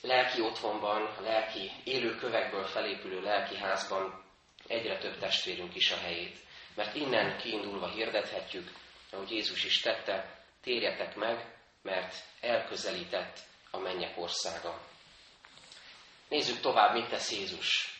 lelki 0.00 0.40
otthonban, 0.40 1.02
a 1.02 1.20
lelki 1.20 1.70
élő 1.84 2.14
kövekből 2.14 2.64
felépülő 2.64 3.20
lelki 3.20 3.56
házban 3.56 4.24
egyre 4.66 4.98
több 4.98 5.18
testvérünk 5.18 5.74
is 5.74 5.90
a 5.90 5.98
helyét. 5.98 6.38
Mert 6.74 6.94
innen 6.94 7.38
kiindulva 7.38 7.88
hirdethetjük, 7.88 8.70
ahogy 9.10 9.30
Jézus 9.30 9.64
is 9.64 9.80
tette, 9.80 10.44
térjetek 10.62 11.14
meg, 11.14 11.56
mert 11.82 12.14
elközelített 12.40 13.38
a 13.70 13.78
mennyek 13.78 14.18
országa. 14.18 14.80
Nézzük 16.28 16.60
tovább, 16.60 16.94
mit 16.94 17.08
tesz 17.08 17.32
Jézus. 17.32 17.94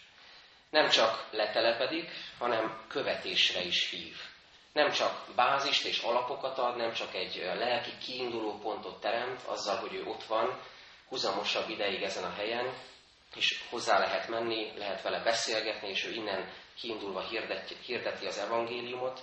Nem 0.71 0.88
csak 0.88 1.28
letelepedik, 1.30 2.11
hanem 2.38 2.85
követésre 2.88 3.61
is 3.61 3.90
hív. 3.90 4.16
Nem 4.73 4.90
csak 4.90 5.26
bázist 5.35 5.85
és 5.85 5.99
alapokat 5.99 6.59
ad, 6.59 6.76
nem 6.76 6.92
csak 6.92 7.14
egy 7.14 7.37
lelki 7.37 7.90
kiinduló 8.04 8.59
pontot 8.59 9.00
teremt 9.00 9.42
azzal, 9.42 9.76
hogy 9.76 9.95
ő 9.95 10.04
ott 10.04 10.25
van, 10.25 10.61
huzamosabb 11.09 11.68
ideig 11.68 12.02
ezen 12.02 12.25
a 12.25 12.35
helyen, 12.35 12.75
és 13.35 13.64
hozzá 13.71 13.99
lehet 13.99 14.28
menni, 14.28 14.73
lehet 14.76 15.02
vele 15.02 15.23
beszélgetni, 15.23 15.88
és 15.88 16.04
ő 16.04 16.12
innen 16.12 16.52
kiindulva 16.80 17.21
hirdeti, 17.21 17.76
hirdeti 17.85 18.26
az 18.26 18.38
evangéliumot, 18.38 19.23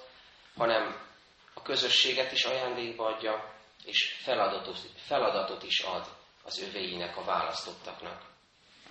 hanem 0.58 1.08
a 1.54 1.62
közösséget 1.62 2.32
is 2.32 2.44
ajándékba 2.44 3.06
adja, 3.06 3.54
és 3.86 4.18
feladatot, 4.24 4.78
feladatot 4.96 5.64
is 5.64 5.80
ad 5.80 6.08
az 6.44 6.62
övéinek, 6.62 7.18
a 7.18 7.24
választottaknak. 7.24 8.33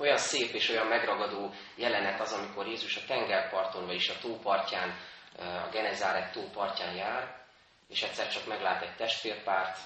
Olyan 0.03 0.19
szép 0.19 0.53
és 0.53 0.69
olyan 0.69 0.87
megragadó 0.87 1.55
jelenet 1.75 2.21
az, 2.21 2.33
amikor 2.33 2.67
Jézus 2.67 2.97
a 2.97 3.05
tengerparton, 3.07 3.87
vagyis 3.87 4.09
a 4.09 4.19
tópartján, 4.21 4.99
a 5.39 5.69
Genezáret 5.73 6.33
tópartján 6.33 6.95
jár, 6.95 7.45
és 7.89 8.03
egyszer 8.03 8.29
csak 8.29 8.47
meglát 8.47 8.83
egy 8.83 8.97
testvérpárt, 8.97 9.79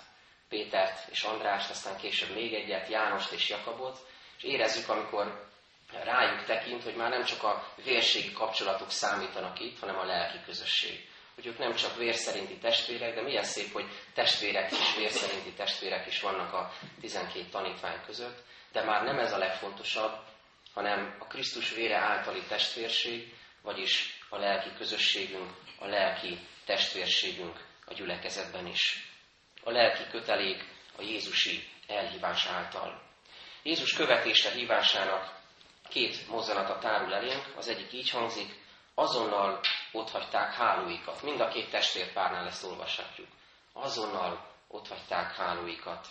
Pétert 0.49 1.09
és 1.11 1.23
Andrást, 1.23 1.71
aztán 1.71 1.97
később 1.97 2.35
még 2.35 2.55
egyet, 2.55 2.89
Jánost 2.89 3.33
és 3.33 3.49
Jakabot, 3.49 3.99
és 4.37 4.43
érezzük, 4.43 4.89
amikor 4.89 5.49
rájuk 6.05 6.45
tekint, 6.45 6.83
hogy 6.83 6.97
már 6.97 7.11
nem 7.11 7.25
csak 7.25 7.43
a 7.43 7.73
vérségi 7.85 8.33
kapcsolatok 8.33 8.91
számítanak 8.91 9.61
itt, 9.61 9.79
hanem 9.79 9.99
a 9.99 10.05
lelki 10.05 10.39
közösség. 10.45 11.09
Hogy 11.35 11.47
ők 11.47 11.59
nem 11.59 11.75
csak 11.75 11.97
vérszerinti 11.97 12.59
testvérek, 12.59 13.15
de 13.15 13.23
milyen 13.23 13.45
szép, 13.45 13.73
hogy 13.73 13.87
testvérek 14.15 14.71
is, 14.71 14.97
vérszerinti 14.97 15.53
testvérek 15.53 16.07
is 16.07 16.21
vannak 16.21 16.53
a 16.53 16.73
12 17.01 17.45
tanítvány 17.51 18.01
között, 18.07 18.45
de 18.77 18.85
már 18.85 19.03
nem 19.03 19.19
ez 19.19 19.33
a 19.33 19.39
legfontosabb, 19.39 20.19
hanem 20.75 21.17
a 21.19 21.27
Krisztus 21.27 21.75
vére 21.75 21.97
általi 21.97 22.43
testvérség, 22.49 23.35
vagyis 23.63 24.21
a 24.29 24.37
lelki 24.37 24.71
közösségünk, 24.77 25.51
a 25.79 25.87
lelki 25.87 26.39
testvérségünk 26.65 27.65
a 27.87 27.93
gyülekezetben 27.93 28.67
is. 28.67 29.11
A 29.65 29.71
lelki 29.71 30.03
kötelék 30.11 30.65
a 30.99 31.03
Jézusi 31.03 31.69
elhívás 31.87 32.47
által. 32.47 33.03
Jézus 33.63 33.93
követésre 33.93 34.51
hívásának 34.51 35.41
két 35.89 36.29
mozzanata 36.29 36.79
tárul 36.79 37.15
elénk, 37.15 37.45
az 37.57 37.69
egyik 37.69 37.93
így 37.93 38.11
hangzik, 38.11 38.55
azonnal 38.95 39.61
otthagyták 39.93 40.55
hálóikat. 40.55 41.23
Mind 41.23 41.41
a 41.41 41.49
két 41.49 41.71
testvérpárnál 41.71 42.47
ezt 42.47 42.65
olvashatjuk. 42.65 43.29
Azonnal 43.73 44.47
otthagyták 44.69 45.35
hálóikat. 45.35 46.07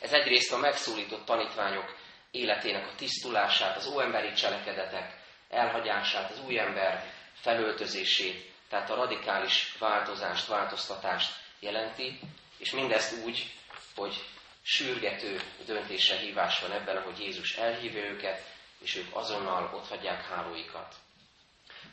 Ez 0.00 0.12
egyrészt 0.12 0.52
a 0.52 0.58
megszólított 0.58 1.24
tanítványok 1.24 1.96
életének 2.30 2.86
a 2.86 2.94
tisztulását, 2.96 3.76
az 3.76 3.86
óemberi 3.86 4.32
cselekedetek 4.32 5.16
elhagyását, 5.48 6.30
az 6.30 6.40
új 6.46 6.58
ember 6.58 7.12
felöltözését, 7.32 8.52
tehát 8.68 8.90
a 8.90 8.94
radikális 8.94 9.76
változást, 9.78 10.46
változtatást 10.46 11.32
jelenti, 11.60 12.20
és 12.58 12.70
mindezt 12.70 13.24
úgy, 13.24 13.54
hogy 13.94 14.24
sürgető 14.62 15.40
döntése 15.66 16.16
hívás 16.16 16.60
van 16.60 16.72
ebben, 16.72 16.96
ahogy 16.96 17.18
Jézus 17.18 17.56
elhívja 17.56 18.04
őket, 18.04 18.44
és 18.80 18.96
ők 18.96 19.16
azonnal 19.16 19.70
otthagyják 19.74 20.24
hálóikat. 20.24 20.94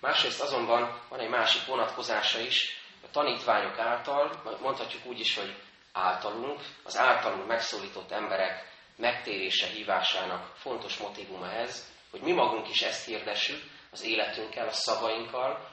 Másrészt 0.01 0.42
azonban 0.42 1.01
van 1.10 1.20
egy 1.20 1.30
másik 1.30 1.65
vonatkozása 1.65 2.39
is, 2.39 2.84
a 3.04 3.10
tanítványok 3.12 3.77
által, 3.77 4.42
mondhatjuk 4.62 5.06
úgy 5.06 5.20
is, 5.20 5.36
hogy 5.36 5.56
általunk, 5.96 6.60
az 6.84 6.98
általunk 6.98 7.48
megszólított 7.48 8.12
emberek 8.12 8.74
megtérése 8.96 9.68
hívásának 9.68 10.56
fontos 10.56 10.98
motivuma 10.98 11.52
ez, 11.52 11.92
hogy 12.12 12.22
mi 12.22 12.32
magunk 12.32 12.70
is 12.70 12.82
ezt 12.82 13.06
hirdessük 13.06 13.64
az 13.92 14.04
életünkkel, 14.04 14.68
a 14.68 14.72
szavainkkal, 14.72 15.70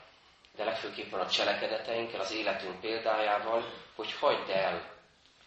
de 0.57 0.65
legfőképpen 0.65 1.21
a 1.21 1.29
cselekedeteinkkel, 1.29 2.21
az 2.21 2.33
életünk 2.33 2.81
példájával, 2.81 3.73
hogy 3.95 4.13
hagyd 4.13 4.49
el 4.49 4.91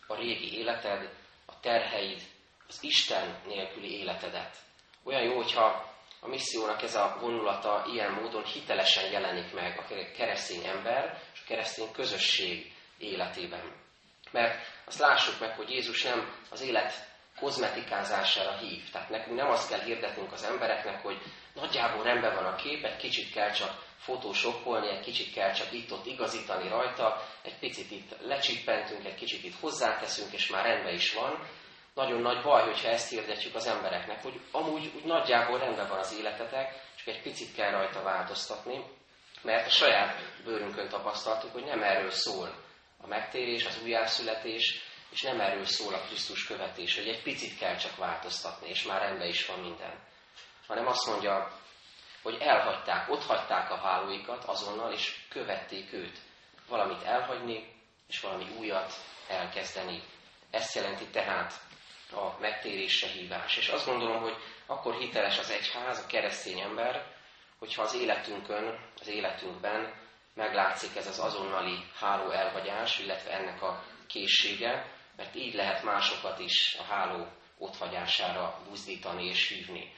a 0.07 0.15
régi 0.15 0.57
életed, 0.57 1.09
a 1.45 1.59
terheid, 1.59 2.21
az 2.67 2.77
Isten 2.81 3.41
nélküli 3.45 3.99
életedet. 3.99 4.57
Olyan 5.03 5.23
jó, 5.23 5.35
hogyha 5.35 5.93
a 6.19 6.27
missziónak 6.27 6.81
ez 6.81 6.95
a 6.95 7.17
vonulata 7.19 7.85
ilyen 7.93 8.11
módon 8.11 8.43
hitelesen 8.43 9.11
jelenik 9.11 9.53
meg 9.53 9.79
a 9.79 10.11
keresztény 10.15 10.65
ember 10.65 11.21
és 11.33 11.39
a 11.39 11.47
keresztény 11.47 11.91
közösség 11.91 12.73
életében. 12.97 13.84
Mert 14.35 14.65
azt 14.85 14.99
lássuk 14.99 15.39
meg, 15.39 15.55
hogy 15.55 15.69
Jézus 15.69 16.03
nem 16.03 16.33
az 16.49 16.61
élet 16.61 16.93
kozmetikázására 17.39 18.57
hív. 18.57 18.89
Tehát 18.91 19.09
nekünk 19.09 19.37
nem 19.37 19.49
azt 19.49 19.69
kell 19.69 19.79
hirdetnünk 19.79 20.31
az 20.31 20.43
embereknek, 20.43 21.01
hogy 21.01 21.17
nagyjából 21.53 22.03
rendben 22.03 22.35
van 22.35 22.45
a 22.45 22.55
kép, 22.55 22.83
egy 22.83 22.97
kicsit 22.97 23.33
kell 23.33 23.51
csak 23.51 23.83
fotósoppolni, 23.97 24.89
egy 24.89 24.99
kicsit 24.99 25.33
kell 25.33 25.51
csak 25.51 25.71
itt-ott 25.71 26.05
igazítani 26.05 26.69
rajta, 26.69 27.21
egy 27.41 27.59
picit 27.59 27.91
itt 27.91 28.15
lecsippentünk, 28.21 29.05
egy 29.05 29.15
kicsit 29.15 29.43
itt 29.43 29.59
hozzáteszünk, 29.59 30.33
és 30.33 30.49
már 30.49 30.65
rendben 30.65 30.93
is 30.93 31.13
van. 31.13 31.47
Nagyon 31.93 32.21
nagy 32.21 32.43
baj, 32.43 32.63
hogyha 32.63 32.89
ezt 32.89 33.09
hirdetjük 33.09 33.55
az 33.55 33.67
embereknek, 33.67 34.21
hogy 34.21 34.39
amúgy 34.51 34.91
úgy 34.95 35.05
nagyjából 35.05 35.59
rendben 35.59 35.87
van 35.87 35.99
az 35.99 36.17
életetek, 36.19 36.73
csak 36.95 37.07
egy 37.07 37.21
picit 37.21 37.55
kell 37.55 37.71
rajta 37.71 38.03
változtatni, 38.03 38.83
mert 39.41 39.67
a 39.67 39.69
saját 39.69 40.15
bőrünkön 40.43 40.89
tapasztaltuk, 40.89 41.51
hogy 41.53 41.63
nem 41.63 41.83
erről 41.83 42.11
szól 42.11 42.64
a 43.05 43.07
megtérés, 43.07 43.65
az 43.65 43.81
újjászületés, 43.83 44.81
és 45.09 45.21
nem 45.21 45.39
erről 45.39 45.65
szól 45.65 45.93
a 45.93 46.01
Krisztus 46.01 46.47
követés, 46.47 46.95
hogy 46.95 47.07
egy 47.07 47.21
picit 47.21 47.57
kell 47.57 47.75
csak 47.75 47.95
változtatni, 47.95 48.69
és 48.69 48.83
már 48.83 49.01
rendben 49.01 49.27
is 49.27 49.45
van 49.45 49.59
minden. 49.59 50.03
Hanem 50.67 50.87
azt 50.87 51.07
mondja, 51.07 51.59
hogy 52.21 52.37
elhagyták, 52.39 53.09
ott 53.09 53.23
hagyták 53.23 53.71
a 53.71 53.77
hálóikat 53.77 54.43
azonnal, 54.43 54.93
és 54.93 55.15
követték 55.29 55.93
őt. 55.93 56.17
Valamit 56.67 57.03
elhagyni, 57.03 57.73
és 58.07 58.19
valami 58.19 58.45
újat 58.57 58.93
elkezdeni. 59.27 60.03
Ezt 60.51 60.75
jelenti 60.75 61.05
tehát 61.07 61.53
a 62.11 62.39
megtérésre 62.39 63.07
hívás. 63.07 63.57
És 63.57 63.67
azt 63.67 63.85
gondolom, 63.85 64.21
hogy 64.21 64.35
akkor 64.65 64.95
hiteles 64.95 65.39
az 65.39 65.49
egyház, 65.49 65.99
a 65.99 66.07
keresztény 66.07 66.59
ember, 66.59 67.13
hogyha 67.59 67.81
az 67.81 67.95
életünkön, 67.95 68.79
az 68.99 69.07
életünkben 69.07 70.04
meglátszik 70.35 70.95
ez 70.95 71.07
az 71.07 71.19
azonnali 71.19 71.83
háló 71.99 72.29
elhagyás, 72.29 72.99
illetve 72.99 73.31
ennek 73.31 73.61
a 73.61 73.83
készsége, 74.07 74.85
mert 75.15 75.35
így 75.35 75.53
lehet 75.53 75.83
másokat 75.83 76.39
is 76.39 76.75
a 76.79 76.83
háló 76.83 77.27
otthagyására 77.57 78.59
buzdítani 78.69 79.25
és 79.25 79.47
hívni. 79.47 79.93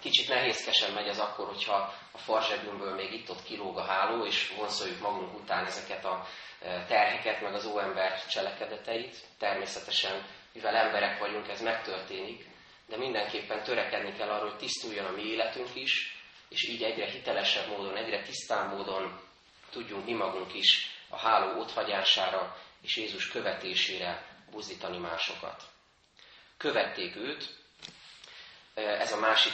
Kicsit 0.00 0.28
nehézkesen 0.28 0.92
megy 0.92 1.08
az 1.08 1.18
akkor, 1.18 1.46
hogyha 1.46 1.94
a 2.12 2.18
farzsebünkből 2.18 2.94
még 2.94 3.12
itt-ott 3.12 3.42
kilóg 3.42 3.78
a 3.78 3.84
háló, 3.84 4.24
és 4.24 4.52
vonszoljuk 4.56 5.00
magunk 5.00 5.34
után 5.34 5.64
ezeket 5.64 6.04
a 6.04 6.26
e, 6.60 6.84
terheket, 6.84 7.40
meg 7.40 7.54
az 7.54 7.66
óember 7.66 8.26
cselekedeteit. 8.26 9.16
Természetesen, 9.38 10.26
mivel 10.52 10.76
emberek 10.76 11.18
vagyunk, 11.18 11.48
ez 11.48 11.60
megtörténik, 11.60 12.46
de 12.88 12.96
mindenképpen 12.96 13.62
törekedni 13.62 14.12
kell 14.12 14.28
arra, 14.28 14.48
hogy 14.48 14.56
tisztuljon 14.56 15.04
a 15.04 15.10
mi 15.10 15.22
életünk 15.22 15.74
is, 15.74 16.22
és 16.48 16.68
így 16.68 16.82
egyre 16.82 17.06
hitelesebb 17.06 17.68
módon, 17.68 17.96
egyre 17.96 18.22
tisztán 18.22 18.68
módon 18.68 19.20
tudjunk 19.74 20.04
mi 20.04 20.12
magunk 20.12 20.54
is 20.54 20.90
a 21.08 21.18
háló 21.18 21.60
otthagyására 21.60 22.56
és 22.82 22.96
Jézus 22.96 23.28
követésére 23.28 24.26
buzdítani 24.50 24.98
másokat. 24.98 25.62
Követték 26.56 27.16
őt, 27.16 27.48
ez 28.74 29.12
a 29.12 29.18
másik 29.18 29.52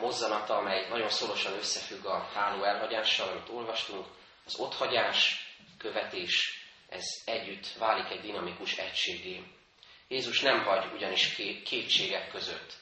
mozzanata, 0.00 0.56
amely 0.56 0.88
nagyon 0.88 1.08
szorosan 1.08 1.52
összefügg 1.52 2.04
a 2.04 2.28
háló 2.34 2.64
elhagyással, 2.64 3.28
amit 3.28 3.48
olvastunk, 3.48 4.06
az 4.44 4.58
otthagyás, 4.58 5.46
követés, 5.78 6.66
ez 6.88 7.04
együtt 7.24 7.72
válik 7.78 8.10
egy 8.10 8.20
dinamikus 8.20 8.76
egységé. 8.76 9.42
Jézus 10.08 10.40
nem 10.40 10.62
hagy 10.62 10.92
ugyanis 10.94 11.34
kétségek 11.64 12.30
között. 12.30 12.72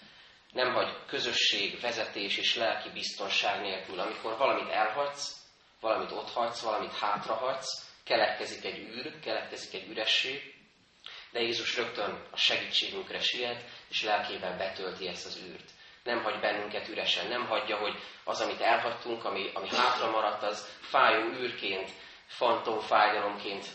Nem 0.53 0.73
hagy 0.73 1.07
közösség, 1.07 1.81
vezetés 1.81 2.37
és 2.37 2.57
lelki 2.57 2.89
biztonság 2.89 3.61
nélkül. 3.61 4.01
Amikor 4.01 4.37
valamit 4.37 4.73
elhagysz, 4.73 5.40
valamit 5.81 6.13
otthagysz, 6.13 6.63
valamit 6.63 6.99
hátrahagysz, 6.99 7.91
keletkezik 8.05 8.65
egy 8.65 8.79
űr, 8.79 9.21
keletkezik 9.21 9.75
egy 9.75 9.89
üresség, 9.89 10.55
de 11.31 11.41
Jézus 11.41 11.77
rögtön 11.77 12.27
a 12.31 12.37
segítségünkre 12.37 13.21
siet, 13.21 13.65
és 13.89 14.03
lelkével 14.03 14.57
betölti 14.57 15.07
ezt 15.07 15.27
az 15.27 15.41
űrt. 15.43 15.71
Nem 16.03 16.23
hagy 16.23 16.41
bennünket 16.41 16.89
üresen, 16.89 17.29
nem 17.29 17.47
hagyja, 17.47 17.77
hogy 17.77 17.95
az, 18.25 18.41
amit 18.41 18.61
elhagytunk, 18.61 19.25
ami, 19.25 19.51
ami 19.55 19.69
hátra 19.69 20.11
maradt, 20.11 20.43
az 20.43 20.79
fájó 20.81 21.31
űrként, 21.31 21.91
fantomfájdalomként 22.27 23.67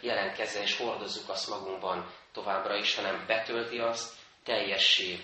jelentkezzen, 0.00 0.62
és 0.62 0.76
hordozzuk 0.76 1.28
azt 1.28 1.48
magunkban 1.48 2.10
továbbra 2.32 2.76
is, 2.76 2.94
hanem 2.94 3.24
betölti 3.26 3.78
azt, 3.78 4.14
teljessé, 4.44 5.18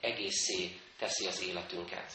egészé 0.00 0.80
teszi 0.98 1.26
az 1.26 1.42
életünket. 1.42 2.12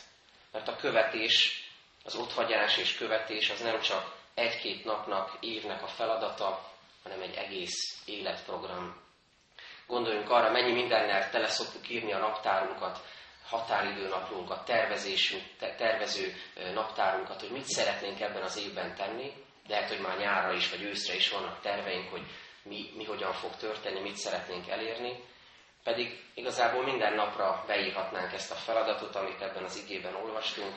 Mert 0.51 0.67
a 0.67 0.75
követés, 0.75 1.63
az 2.03 2.15
otthagyás 2.15 2.77
és 2.77 2.97
követés 2.97 3.49
az 3.49 3.61
nem 3.61 3.81
csak 3.81 4.15
egy-két 4.33 4.85
napnak, 4.85 5.37
évnek 5.39 5.83
a 5.83 5.87
feladata, 5.87 6.71
hanem 7.03 7.21
egy 7.21 7.35
egész 7.35 8.01
életprogram. 8.05 9.01
Gondoljunk 9.87 10.29
arra, 10.29 10.51
mennyi 10.51 10.71
mindennel 10.71 11.29
tele 11.29 11.47
szoktuk 11.47 11.89
írni 11.89 12.13
a 12.13 12.17
naptárunkat, 12.17 12.99
határidőnaplunkat, 13.45 14.65
tervezésünk, 14.65 15.43
tervező 15.57 16.33
naptárunkat, 16.73 17.39
hogy 17.39 17.51
mit 17.51 17.65
szeretnénk 17.65 18.21
ebben 18.21 18.41
az 18.41 18.57
évben 18.57 18.95
tenni, 18.95 19.33
lehet, 19.67 19.89
hogy 19.89 19.99
már 19.99 20.17
nyárra 20.17 20.53
is, 20.53 20.69
vagy 20.69 20.81
őszre 20.81 21.15
is 21.15 21.29
vannak 21.29 21.61
terveink, 21.61 22.09
hogy 22.09 22.25
mi, 22.63 22.89
mi 22.95 23.05
hogyan 23.05 23.33
fog 23.33 23.55
történni, 23.55 23.99
mit 23.99 24.15
szeretnénk 24.15 24.67
elérni, 24.67 25.23
pedig 25.83 26.23
igazából 26.33 26.83
minden 26.83 27.13
napra 27.13 27.63
beírhatnánk 27.67 28.33
ezt 28.33 28.51
a 28.51 28.55
feladatot, 28.55 29.15
amit 29.15 29.41
ebben 29.41 29.63
az 29.63 29.77
igében 29.77 30.15
olvastunk. 30.15 30.75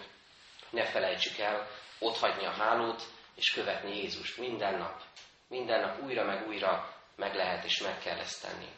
Ne 0.72 0.84
felejtsük 0.84 1.38
el 1.38 1.68
otthagyni 1.98 2.44
a 2.44 2.50
hálót, 2.50 3.02
és 3.34 3.52
követni 3.52 3.96
Jézust 3.96 4.38
minden 4.38 4.78
nap. 4.78 5.02
Minden 5.48 5.80
nap 5.80 6.02
újra 6.02 6.24
meg 6.24 6.46
újra 6.46 6.96
meg 7.16 7.34
lehet 7.34 7.64
és 7.64 7.80
meg 7.80 7.98
kell 7.98 8.18
ezt 8.18 8.42
tenni. 8.42 8.68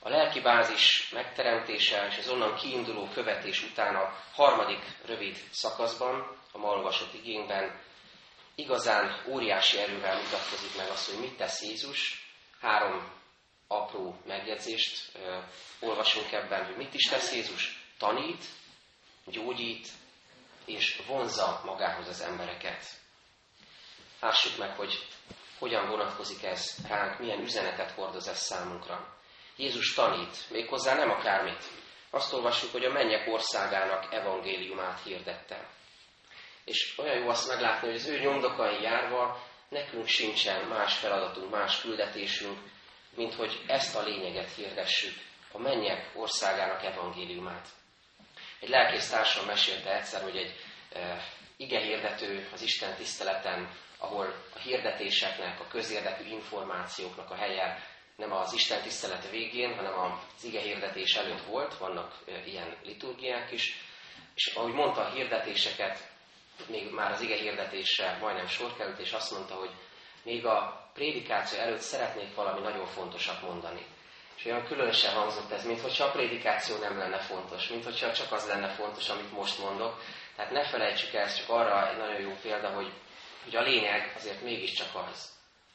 A 0.00 0.08
lelki 0.08 0.40
bázis 0.40 1.10
megteremtése 1.10 2.06
és 2.06 2.18
az 2.18 2.28
onnan 2.28 2.56
kiinduló 2.56 3.08
követés 3.08 3.62
után 3.62 3.94
a 3.94 4.16
harmadik 4.32 4.84
rövid 5.06 5.36
szakaszban, 5.50 6.36
a 6.52 6.58
ma 6.58 6.68
olvasott 6.68 7.14
igényben 7.14 7.80
igazán 8.54 9.22
óriási 9.28 9.78
erővel 9.78 10.22
mutatkozik 10.22 10.76
meg 10.76 10.88
az, 10.88 11.06
hogy 11.06 11.20
mit 11.20 11.36
tesz 11.36 11.62
Jézus. 11.62 12.30
Három 12.60 13.12
apró 13.66 14.16
megjegyzést 14.26 15.12
ö, 15.14 15.38
olvasunk 15.80 16.32
ebben, 16.32 16.64
hogy 16.64 16.76
mit 16.76 16.94
is 16.94 17.08
tesz 17.08 17.32
Jézus. 17.32 17.84
Tanít, 17.98 18.44
gyógyít 19.26 19.88
és 20.64 21.02
vonzza 21.06 21.60
magához 21.64 22.08
az 22.08 22.20
embereket. 22.20 22.84
Lássuk 24.20 24.58
meg, 24.58 24.76
hogy 24.76 25.06
hogyan 25.58 25.88
vonatkozik 25.88 26.42
ez 26.42 26.76
ránk, 26.88 27.18
milyen 27.18 27.40
üzenetet 27.40 27.90
hordoz 27.90 28.28
ez 28.28 28.38
számunkra. 28.38 29.16
Jézus 29.56 29.94
tanít, 29.94 30.50
méghozzá 30.50 30.94
nem 30.94 31.10
akármit. 31.10 31.64
Azt 32.10 32.32
olvassuk, 32.32 32.72
hogy 32.72 32.84
a 32.84 32.92
mennyek 32.92 33.28
országának 33.28 34.12
evangéliumát 34.12 35.02
hirdette. 35.02 35.68
És 36.64 36.98
olyan 36.98 37.18
jó 37.18 37.28
azt 37.28 37.48
meglátni, 37.48 37.86
hogy 37.86 37.96
az 37.96 38.06
ő 38.06 38.18
nyomdokai 38.18 38.82
járva 38.82 39.46
nekünk 39.68 40.06
sincsen 40.06 40.68
más 40.68 40.98
feladatunk, 40.98 41.50
más 41.50 41.80
küldetésünk, 41.80 42.58
mint 43.14 43.34
hogy 43.34 43.64
ezt 43.66 43.96
a 43.96 44.02
lényeget 44.02 44.54
hirdessük, 44.54 45.14
a 45.52 45.58
mennyek 45.58 46.10
országának 46.14 46.84
evangéliumát. 46.84 47.68
Egy 48.62 48.68
lelkész 48.68 49.10
társam 49.10 49.46
mesélte 49.46 49.96
egyszer, 49.96 50.22
hogy 50.22 50.36
egy 50.36 50.54
e, 50.92 51.24
ige 51.56 51.80
hirdető 51.80 52.48
az 52.52 52.62
Isten 52.62 52.94
tiszteleten, 52.94 53.70
ahol 53.98 54.34
a 54.54 54.58
hirdetéseknek, 54.58 55.60
a 55.60 55.66
közérdekű 55.66 56.24
információknak 56.28 57.30
a 57.30 57.34
helye 57.34 57.86
nem 58.16 58.32
az 58.32 58.52
Isten 58.52 58.82
tisztelet 58.82 59.30
végén, 59.30 59.74
hanem 59.74 59.94
az 60.36 60.44
ige 60.44 60.60
hirdetés 60.60 61.14
előtt 61.14 61.44
volt, 61.44 61.76
vannak 61.78 62.14
e, 62.26 62.46
ilyen 62.46 62.76
liturgiák 62.84 63.50
is, 63.52 63.74
és 64.34 64.46
ahogy 64.46 64.72
mondta 64.72 65.00
a 65.00 65.10
hirdetéseket, 65.10 66.10
még 66.66 66.90
már 66.90 67.10
az 67.10 67.20
ige 67.20 67.36
hirdetésre 67.36 68.18
majdnem 68.20 68.46
sor 68.46 68.76
került, 68.76 68.98
és 68.98 69.12
azt 69.12 69.32
mondta, 69.32 69.54
hogy 69.54 69.70
még 70.22 70.46
a 70.46 70.90
prédikáció 70.94 71.58
előtt 71.58 71.80
szeretnék 71.80 72.34
valami 72.34 72.60
nagyon 72.60 72.86
fontosat 72.86 73.42
mondani. 73.42 73.86
És 74.42 74.48
olyan 74.48 74.66
különösen 74.66 75.14
hangzott 75.14 75.50
ez, 75.50 75.64
mintha 75.64 76.04
a 76.04 76.10
prédikáció 76.10 76.76
nem 76.76 76.98
lenne 76.98 77.18
fontos, 77.18 77.68
mintha 77.68 78.12
csak 78.12 78.32
az 78.32 78.46
lenne 78.46 78.68
fontos, 78.68 79.08
amit 79.08 79.32
most 79.32 79.58
mondok. 79.58 80.02
Tehát 80.36 80.52
ne 80.52 80.64
felejtsük 80.64 81.12
el, 81.14 81.24
ez 81.24 81.36
csak 81.36 81.48
arra 81.48 81.90
egy 81.90 81.96
nagyon 81.96 82.20
jó 82.20 82.36
példa, 82.42 82.68
hogy, 82.68 82.92
hogy 83.44 83.56
a 83.56 83.62
lényeg 83.62 84.12
azért 84.16 84.42
mégiscsak 84.42 84.88
az, 85.10 85.32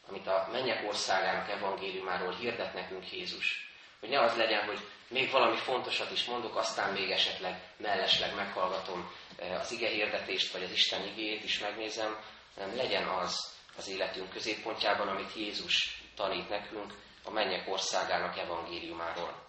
amit 0.08 0.28
a 0.28 0.48
mennyek 0.52 0.88
országának 0.88 1.50
evangéliumáról 1.50 2.34
hirdet 2.34 2.74
nekünk 2.74 3.12
Jézus. 3.12 3.72
Hogy 4.00 4.10
ne 4.10 4.22
az 4.22 4.36
legyen, 4.36 4.66
hogy 4.66 4.80
még 5.08 5.32
valami 5.32 5.58
fontosat 5.58 6.12
is 6.12 6.26
mondok, 6.26 6.56
aztán 6.56 6.94
még 6.94 7.12
esetleg 7.12 7.62
mellesleg 7.78 8.36
meghallgatom 8.36 9.12
eh, 9.38 9.60
az 9.60 9.72
ige 9.72 9.90
hirdetést, 9.90 10.52
vagy 10.52 10.64
az 10.64 10.72
Isten 10.72 11.06
igét 11.06 11.44
is 11.44 11.60
megnézem, 11.60 12.18
hanem 12.56 12.76
legyen 12.76 13.08
az 13.08 13.56
az 13.78 13.88
életünk 13.88 14.30
középpontjában, 14.30 15.08
amit 15.08 15.36
Jézus 15.36 16.02
tanít 16.16 16.50
nekünk 16.50 16.94
a 17.28 17.32
mennyek 17.32 17.68
országának 17.68 18.38
evangéliumáról. 18.38 19.46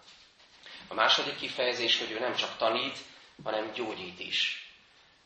A 0.87 0.93
második 0.93 1.35
kifejezés, 1.35 1.99
hogy 1.99 2.11
ő 2.11 2.19
nem 2.19 2.33
csak 2.33 2.57
tanít, 2.57 2.97
hanem 3.43 3.71
gyógyít 3.71 4.19
is. 4.19 4.69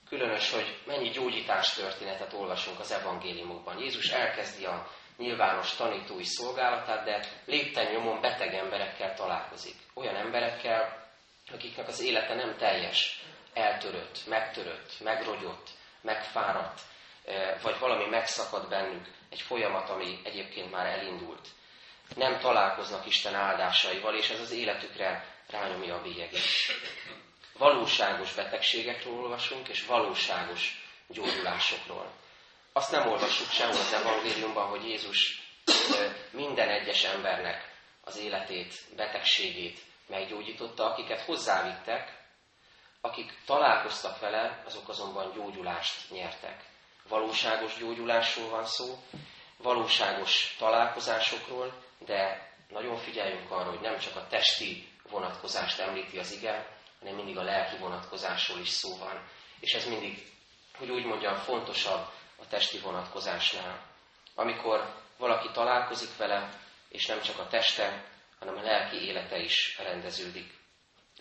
Különös, 0.10 0.52
hogy 0.52 0.78
mennyi 0.86 1.10
gyógyítás 1.10 1.74
történetet 1.74 2.34
olvasunk 2.34 2.80
az 2.80 2.92
evangéliumokban. 2.92 3.80
Jézus 3.80 4.10
elkezdi 4.10 4.66
a 4.66 4.88
nyilvános 5.18 5.76
tanítói 5.76 6.24
szolgálatát, 6.24 7.06
de 7.06 7.26
lépten 7.46 7.92
nyomon 7.92 8.22
beteg 8.22 8.54
emberekkel 8.54 9.14
találkozik. 9.14 9.76
Olyan 9.94 10.16
emberekkel, 10.16 11.08
akiknek 11.52 11.88
az 11.88 12.02
élete 12.02 12.36
nem 12.36 12.58
teljes, 12.58 13.24
eltörött, 13.54 14.20
megtörött, 14.28 15.00
megrogyott, 15.00 15.70
megfáradt, 16.02 16.82
eh, 17.26 17.60
vagy 17.62 17.80
valami 17.80 18.06
megszakad 18.10 18.70
bennük, 18.70 19.08
egy 19.30 19.42
folyamat, 19.42 19.90
ami 19.90 20.20
egyébként 20.24 20.72
már 20.72 20.86
elindult. 20.86 21.48
Nem 22.16 22.40
találkoznak 22.40 23.06
Isten 23.06 23.36
áldásaival, 23.36 24.16
és 24.16 24.30
ez 24.30 24.40
az 24.40 24.52
életükre 24.52 25.26
rányomja 25.50 25.96
a 25.96 26.02
bélyegét. 26.02 26.42
Valóságos 27.58 28.34
betegségekről 28.34 29.14
olvasunk, 29.14 29.68
és 29.68 29.86
valóságos 29.86 30.84
gyógyulásokról. 31.08 32.12
Azt 32.74 32.92
nem 32.92 33.08
olvassuk 33.08 33.50
sehol 33.50 33.78
az 33.78 33.94
evangéliumban, 33.94 34.68
hogy 34.68 34.84
Jézus 34.84 35.42
minden 36.32 36.70
egyes 36.70 37.04
embernek 37.04 37.72
az 38.04 38.18
életét, 38.18 38.74
betegségét 38.96 39.80
meggyógyította, 40.08 40.86
akiket 40.86 41.22
hozzávittek, 41.22 42.22
akik 43.02 43.40
találkoztak 43.46 44.20
vele, 44.20 44.64
azok 44.66 44.90
azonban 44.90 45.32
gyógyulást 45.34 46.12
nyertek. 46.12 46.64
Valóságos 47.08 47.78
gyógyulásról 47.78 48.50
van 48.50 48.66
szó, 48.66 48.98
valóságos 49.58 50.56
találkozásokról, 50.58 51.83
de 52.06 52.52
nagyon 52.70 52.98
figyeljünk 52.98 53.52
arra, 53.52 53.70
hogy 53.70 53.82
nem 53.82 53.98
csak 53.98 54.16
a 54.16 54.28
testi 54.28 54.88
vonatkozást 55.10 55.80
említi 55.80 56.20
az 56.20 56.32
ige, 56.32 56.78
hanem 57.00 57.16
mindig 57.16 57.38
a 57.38 57.44
lelki 57.44 57.78
vonatkozásról 57.78 58.60
is 58.60 58.70
szó 58.70 58.98
van. 58.98 59.28
És 59.60 59.74
ez 59.74 59.88
mindig, 59.88 60.32
hogy 60.78 60.90
úgy 60.90 61.06
mondjam, 61.06 61.36
fontosabb 61.36 62.08
a 62.36 62.48
testi 62.48 62.80
vonatkozásnál. 62.80 63.86
Amikor 64.36 64.96
valaki 65.18 65.50
találkozik 65.52 66.18
vele, 66.18 66.50
és 66.90 67.06
nem 67.06 67.22
csak 67.22 67.40
a 67.40 67.48
teste, 67.48 68.06
hanem 68.40 68.58
a 68.58 68.62
lelki 68.62 68.96
élete 69.06 69.38
is 69.38 69.78
rendeződik. 69.78 70.54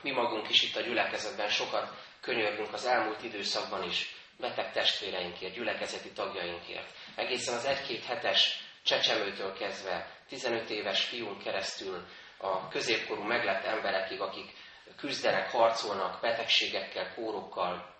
Mi 0.02 0.10
magunk 0.10 0.48
is 0.48 0.62
itt 0.62 0.76
a 0.76 0.80
gyülekezetben 0.80 1.48
sokat 1.48 1.92
könyörgünk 2.20 2.72
az 2.72 2.84
elmúlt 2.84 3.22
időszakban 3.22 3.82
is, 3.82 4.14
beteg 4.38 4.72
testvéreinkért, 4.72 5.54
gyülekezeti 5.54 6.10
tagjainkért. 6.10 6.94
Egészen 7.14 7.54
az 7.54 7.64
egy-két 7.64 8.04
hetes 8.04 8.61
csecsemőtől 8.84 9.52
kezdve, 9.52 10.16
15 10.28 10.70
éves 10.70 11.04
fiún 11.04 11.38
keresztül, 11.38 12.06
a 12.38 12.68
középkorú 12.68 13.22
meglett 13.22 13.64
emberekig, 13.64 14.20
akik 14.20 14.52
küzdenek, 14.96 15.50
harcolnak 15.50 16.20
betegségekkel, 16.20 17.14
kórokkal, 17.14 17.94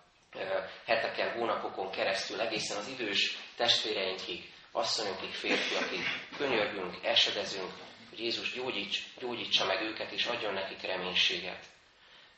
heteken, 0.85 1.33
hónapokon 1.33 1.91
keresztül, 1.91 2.41
egészen 2.41 2.77
az 2.77 2.89
idős 2.89 3.39
testvéreinkig, 3.57 4.53
asszonyokig, 4.73 5.33
férfiakig 5.33 6.01
könyörgünk, 6.37 7.05
esedezünk, 7.05 7.71
hogy 8.09 8.19
Jézus 8.19 8.53
gyógyíts, 8.53 9.03
gyógyítsa 9.19 9.67
meg 9.67 9.83
őket, 9.83 10.11
és 10.11 10.27
adjon 10.27 10.53
nekik 10.53 10.83
reménységet. 10.83 11.65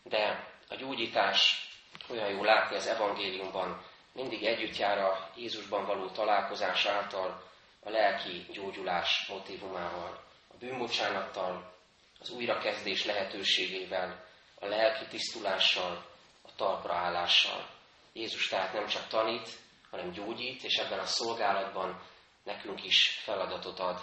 De 0.02 0.48
a 0.68 0.74
gyógyítás 0.74 1.68
olyan 2.10 2.30
jó 2.30 2.44
látni 2.44 2.76
az 2.76 2.86
evangéliumban, 2.86 3.84
mindig 4.12 4.44
együtt 4.44 4.76
jár 4.76 4.98
a 4.98 5.30
Jézusban 5.36 5.86
való 5.86 6.08
találkozás 6.08 6.84
által 6.84 7.52
a 7.84 7.90
lelki 7.90 8.46
gyógyulás 8.52 9.26
motivumával, 9.28 10.24
a 10.48 10.56
bűnbocsánattal, 10.58 11.74
az 12.18 12.30
újrakezdés 12.30 13.04
lehetőségével, 13.04 14.24
a 14.60 14.66
lelki 14.66 15.06
tisztulással, 15.06 16.06
a 16.42 16.54
talpraállással. 16.56 17.68
Jézus 18.12 18.48
tehát 18.48 18.72
nem 18.72 18.86
csak 18.86 19.06
tanít, 19.08 19.48
hanem 19.90 20.10
gyógyít, 20.10 20.62
és 20.62 20.76
ebben 20.76 20.98
a 20.98 21.06
szolgálatban 21.06 22.02
nekünk 22.44 22.84
is 22.84 23.20
feladatot 23.22 23.78
ad, 23.78 24.00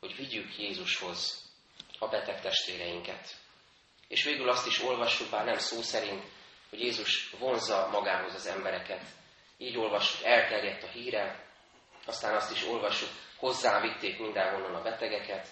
hogy 0.00 0.16
vigyük 0.16 0.58
Jézushoz 0.58 1.50
a 1.98 2.08
beteg 2.08 2.40
testvéreinket. 2.40 3.36
És 4.08 4.24
végül 4.24 4.48
azt 4.48 4.66
is 4.66 4.82
olvassuk, 4.82 5.30
bár 5.30 5.44
nem 5.44 5.58
szó 5.58 5.80
szerint, 5.80 6.24
hogy 6.70 6.80
Jézus 6.80 7.30
vonzza 7.30 7.88
magához 7.92 8.34
az 8.34 8.46
embereket. 8.46 9.02
Így 9.58 9.76
olvassuk, 9.76 10.24
elterjedt 10.24 10.82
a 10.82 10.86
híre, 10.86 11.51
aztán 12.06 12.34
azt 12.34 12.52
is 12.52 12.66
olvassuk, 12.66 13.08
hozzávitték 13.36 14.18
mindenhonnan 14.18 14.74
a 14.74 14.82
betegeket, 14.82 15.48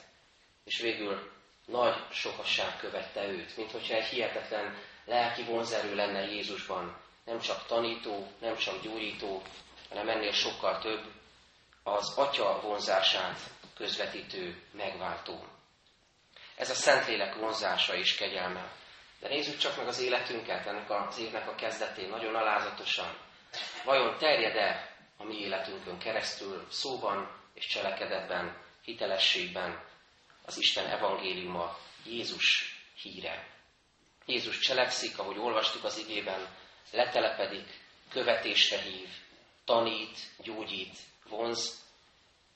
és 0.64 0.80
végül 0.80 1.32
nagy 1.66 1.94
sokasság 2.10 2.76
követte 2.76 3.26
őt, 3.26 3.56
mint 3.56 3.70
hogyha 3.70 3.94
egy 3.94 4.04
hihetetlen 4.04 4.78
lelki 5.04 5.42
vonzerő 5.42 5.94
lenne 5.94 6.26
Jézusban, 6.26 6.96
nem 7.24 7.38
csak 7.38 7.66
tanító, 7.66 8.26
nem 8.40 8.56
csak 8.56 8.82
gyógyító, 8.82 9.42
hanem 9.88 10.08
ennél 10.08 10.32
sokkal 10.32 10.78
több, 10.78 11.04
az 11.82 12.18
atya 12.18 12.60
vonzását 12.60 13.38
közvetítő, 13.76 14.62
megváltó. 14.72 15.44
Ez 16.56 16.70
a 16.70 16.74
Szentlélek 16.74 17.34
vonzása 17.34 17.94
is 17.94 18.14
kegyelme. 18.14 18.72
De 19.20 19.28
nézzük 19.28 19.58
csak 19.58 19.76
meg 19.76 19.86
az 19.86 20.00
életünket 20.00 20.66
ennek 20.66 20.90
az 20.90 21.18
évnek 21.18 21.48
a 21.48 21.54
kezdetén, 21.54 22.08
nagyon 22.08 22.34
alázatosan. 22.34 23.16
Vajon 23.84 24.18
terjed-e 24.18 24.89
a 25.20 25.24
mi 25.24 25.38
életünkön 25.40 25.98
keresztül 25.98 26.66
szóban 26.70 27.30
és 27.54 27.66
cselekedetben, 27.66 28.62
hitelességben 28.83 29.85
az 30.44 30.59
Isten 30.59 30.87
evangéliuma, 30.87 31.78
Jézus 32.04 32.76
híre? 33.02 33.48
Jézus 34.26 34.59
cselekszik, 34.59 35.18
ahogy 35.18 35.38
olvastuk 35.38 35.85
az 35.85 35.98
igében, 35.98 36.56
letelepedik, 36.90 37.80
követésre 38.09 38.78
hív, 38.78 39.09
tanít, 39.64 40.18
gyógyít, 40.38 40.96
vonz, 41.28 41.85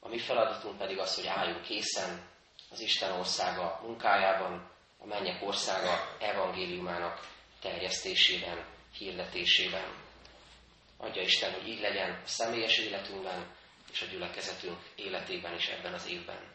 a 0.00 0.09
mi 0.09 0.18
feladatunk 0.18 0.79
pedig 0.79 0.98
az, 0.98 1.14
hogy 1.14 1.27
álljunk 1.27 1.62
készen 1.62 2.29
az 2.70 2.81
Isten 2.81 3.12
országa 3.12 3.81
munkájában, 3.83 4.70
a 4.98 5.07
mennyek 5.07 5.42
országa 5.42 6.16
evangéliumának 6.20 7.29
terjesztésében, 7.61 8.66
hirdetésében. 8.98 10.04
Adja 10.96 11.22
Isten, 11.22 11.52
hogy 11.52 11.68
így 11.68 11.80
legyen 11.80 12.11
a 12.24 12.26
személyes 12.26 12.78
életünkben 12.78 13.54
és 13.92 14.02
a 14.02 14.07
gyülekezetünk 14.07 14.78
életében 14.94 15.54
is 15.54 15.66
ebben 15.66 15.92
az 15.94 16.07
évben. 16.07 16.52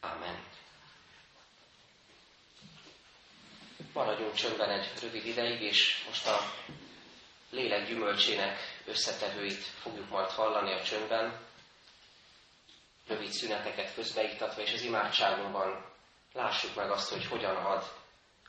Amen. 0.00 0.44
Maradjunk 3.92 4.34
csöndben 4.34 4.70
egy 4.70 4.90
rövid 5.00 5.26
ideig, 5.26 5.60
és 5.60 6.04
most 6.06 6.26
a 6.26 6.54
lélek 7.50 7.86
gyümölcsének 7.86 8.58
összetevőit 8.84 9.62
fogjuk 9.62 10.08
majd 10.08 10.30
hallani 10.30 10.72
a 10.72 10.82
csöndben, 10.82 11.40
rövid 13.06 13.30
szüneteket 13.30 13.94
közbeiktatva, 13.94 14.62
és 14.62 14.72
az 14.72 14.82
imádságunkban 14.82 15.84
lássuk 16.32 16.74
meg 16.74 16.90
azt, 16.90 17.10
hogy 17.10 17.26
hogyan 17.26 17.56
ad 17.56 17.84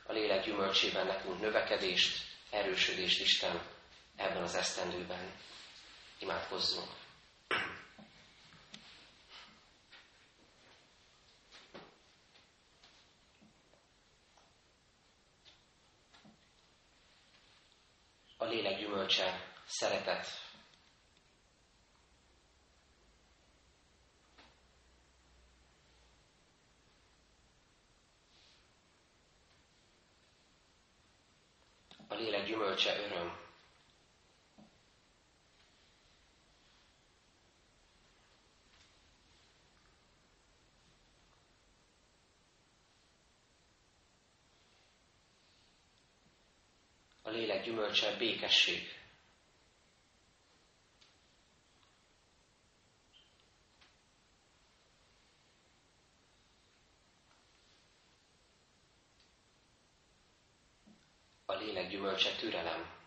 a 0.06 0.12
lélek 0.12 0.44
gyümölcsében 0.44 1.06
nekünk 1.06 1.40
növekedést, 1.40 2.24
erősödést 2.50 3.20
Isten 3.20 3.73
ebben 4.16 4.42
az 4.42 4.54
esztendőben. 4.54 5.32
Imádkozzunk! 6.18 6.88
A 18.36 18.44
lélek 18.44 18.78
gyümölcse 18.78 19.52
szeretet, 19.66 20.26
a 32.14 32.16
lélek 32.16 32.46
gyümölcse 32.46 32.98
öröm. 32.98 33.42
A 47.22 47.30
lélek 47.30 47.53
gyümölcse 47.64 48.16
békesség. 48.16 48.94
a 61.54 61.56
lélek 61.56 61.88
gyümölcse 61.88 62.36
türelem. 62.36 63.02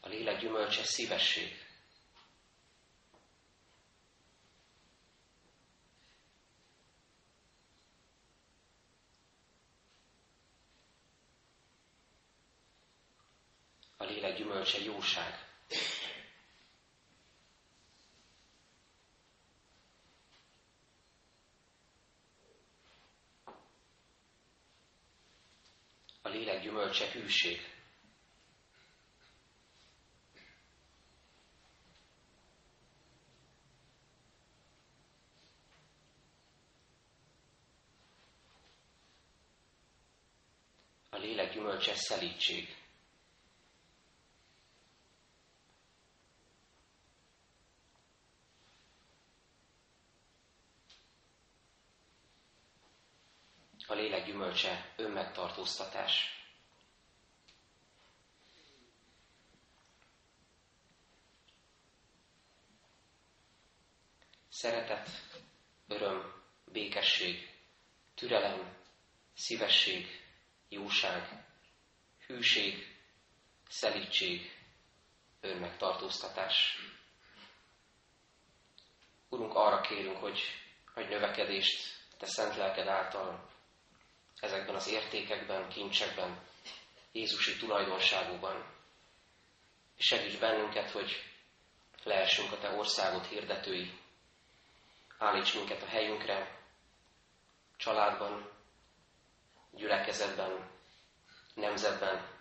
A 0.00 0.08
lélek 0.08 0.40
gyümölcse 0.40 0.84
szívesség. 0.84 1.66
A 13.96 13.97
lélek 14.08 14.36
gyümölcse 14.36 14.78
jóság. 14.84 15.48
a 26.28 26.30
lélek 26.30 26.62
gyümölcse 26.62 27.10
hűség. 27.10 27.60
A 41.10 41.16
lélek 41.16 41.52
gyümölcse 41.52 41.94
szelítség. 41.94 42.76
a 53.90 53.94
gyümölcse 54.58 54.92
önmegtartóztatás. 54.96 56.36
Szeretet, 64.48 65.08
öröm, 65.88 66.42
békesség, 66.64 67.50
türelem, 68.14 68.76
szívesség, 69.34 70.24
jóság, 70.68 71.44
hűség, 72.26 72.96
szelítség, 73.68 74.56
önmegtartóztatás. 75.40 76.78
Urunk, 79.28 79.54
arra 79.54 79.80
kérünk, 79.80 80.16
hogy, 80.16 80.40
hogy 80.94 81.08
növekedést 81.08 81.96
Te 82.18 82.26
szent 82.26 82.56
lelked 82.56 82.86
által 82.86 83.57
ezekben 84.40 84.74
az 84.74 84.88
értékekben, 84.88 85.68
kincsekben, 85.68 86.46
Jézusi 87.12 87.56
tulajdonságúban. 87.56 88.74
És 89.96 90.04
segíts 90.04 90.38
bennünket, 90.38 90.90
hogy 90.90 91.22
lehessünk 92.02 92.52
a 92.52 92.58
Te 92.58 92.70
országot 92.70 93.26
hirdetői. 93.26 93.90
Állíts 95.18 95.54
minket 95.54 95.82
a 95.82 95.86
helyünkre, 95.86 96.58
családban, 97.76 98.50
gyülekezetben, 99.70 100.70
nemzetben. 101.54 102.36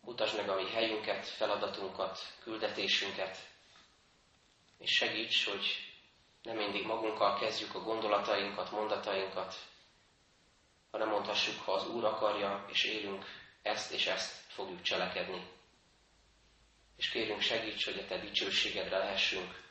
Utasd 0.00 0.36
meg 0.36 0.48
a 0.48 0.54
mi 0.54 0.70
helyünket, 0.70 1.26
feladatunkat, 1.26 2.18
küldetésünket, 2.42 3.38
és 4.78 4.90
segíts, 4.90 5.44
hogy 5.44 5.66
nem 6.42 6.56
mindig 6.56 6.86
magunkkal 6.86 7.38
kezdjük 7.38 7.74
a 7.74 7.80
gondolatainkat, 7.82 8.70
mondatainkat, 8.70 9.54
hanem 10.96 11.12
mondhassuk, 11.12 11.60
ha 11.60 11.72
az 11.72 11.88
Úr 11.88 12.04
akarja, 12.04 12.64
és 12.68 12.84
élünk, 12.84 13.24
ezt 13.62 13.92
és 13.92 14.06
ezt 14.06 14.34
fogjuk 14.48 14.82
cselekedni. 14.82 15.46
És 16.96 17.08
kérünk 17.08 17.40
segíts, 17.40 17.84
hogy 17.84 17.98
a 17.98 18.04
Te 18.04 18.18
dicsőségedre 18.18 18.98
lehessünk, 18.98 19.62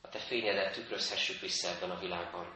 a 0.00 0.08
Te 0.08 0.18
fényedet 0.18 0.72
tükrözhessük 0.72 1.40
vissza 1.40 1.68
ebben 1.68 1.90
a 1.90 1.98
világban. 1.98 2.54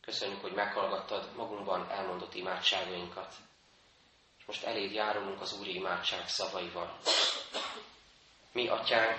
Köszönjük, 0.00 0.40
hogy 0.40 0.52
meghallgattad 0.52 1.36
magunkban 1.36 1.90
elmondott 1.90 2.34
imádságainkat. 2.34 3.34
És 4.38 4.44
most 4.44 4.64
eléd 4.64 4.92
járulunk 4.92 5.40
az 5.40 5.58
Úri 5.58 5.74
imádság 5.74 6.28
szavaival. 6.28 6.98
Mi, 8.52 8.68
Atyánk, 8.68 9.18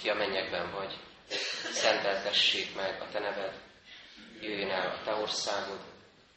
ki 0.00 0.10
a 0.10 0.14
mennyekben 0.14 0.70
vagy, 0.70 0.98
szenteltessék 1.72 2.74
meg 2.74 3.00
a 3.00 3.08
Te 3.08 3.18
neved, 3.18 3.71
jöjjön 4.42 4.70
el 4.70 4.90
a 4.90 5.02
Te 5.04 5.12
országod, 5.12 5.80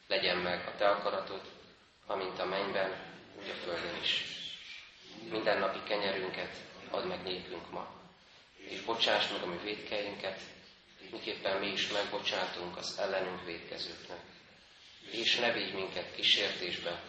legyen 0.07 0.37
meg 0.37 0.67
a 0.67 0.75
Te 0.77 0.89
akaratod, 0.89 1.41
amint 2.05 2.39
a 2.39 2.45
mennyben, 2.45 2.89
úgy 3.37 3.49
a 3.49 3.53
földön 3.53 4.01
is. 4.01 4.23
Minden 5.29 5.59
napi 5.59 5.79
kenyerünket 5.83 6.55
add 6.89 7.05
meg 7.05 7.23
nékünk 7.23 7.71
ma, 7.71 7.87
és 8.57 8.81
bocsáss 8.81 9.31
meg 9.31 9.41
a 9.41 9.45
mi 9.45 9.57
védkeinket, 9.63 10.41
miképpen 11.11 11.59
mi 11.59 11.67
is 11.67 11.87
megbocsátunk 11.87 12.77
az 12.77 12.97
ellenünk 12.99 13.45
védkezőknek. 13.45 14.21
És 15.11 15.35
ne 15.35 15.51
vigy 15.51 15.73
minket 15.73 16.15
kísértésbe, 16.15 17.03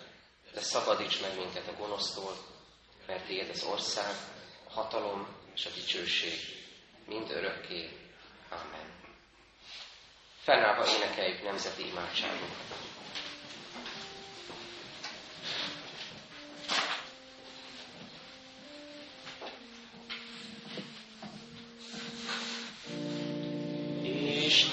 de 0.52 0.60
szabadíts 0.60 1.20
meg 1.20 1.36
minket 1.36 1.68
a 1.68 1.76
gonosztól, 1.76 2.36
mert 3.06 3.26
Tiéd 3.26 3.50
az 3.50 3.62
ország, 3.62 4.14
a 4.68 4.72
hatalom 4.72 5.36
és 5.54 5.66
a 5.66 5.70
dicsőség, 5.70 6.38
mind 7.06 7.30
örökké. 7.30 7.88
Amen. 8.48 8.95
Fennállva 10.46 10.84
énekeljük 10.86 11.42
nemzeti 11.42 11.86
imádságunkat. 11.88 12.66
Jézus 24.02 24.70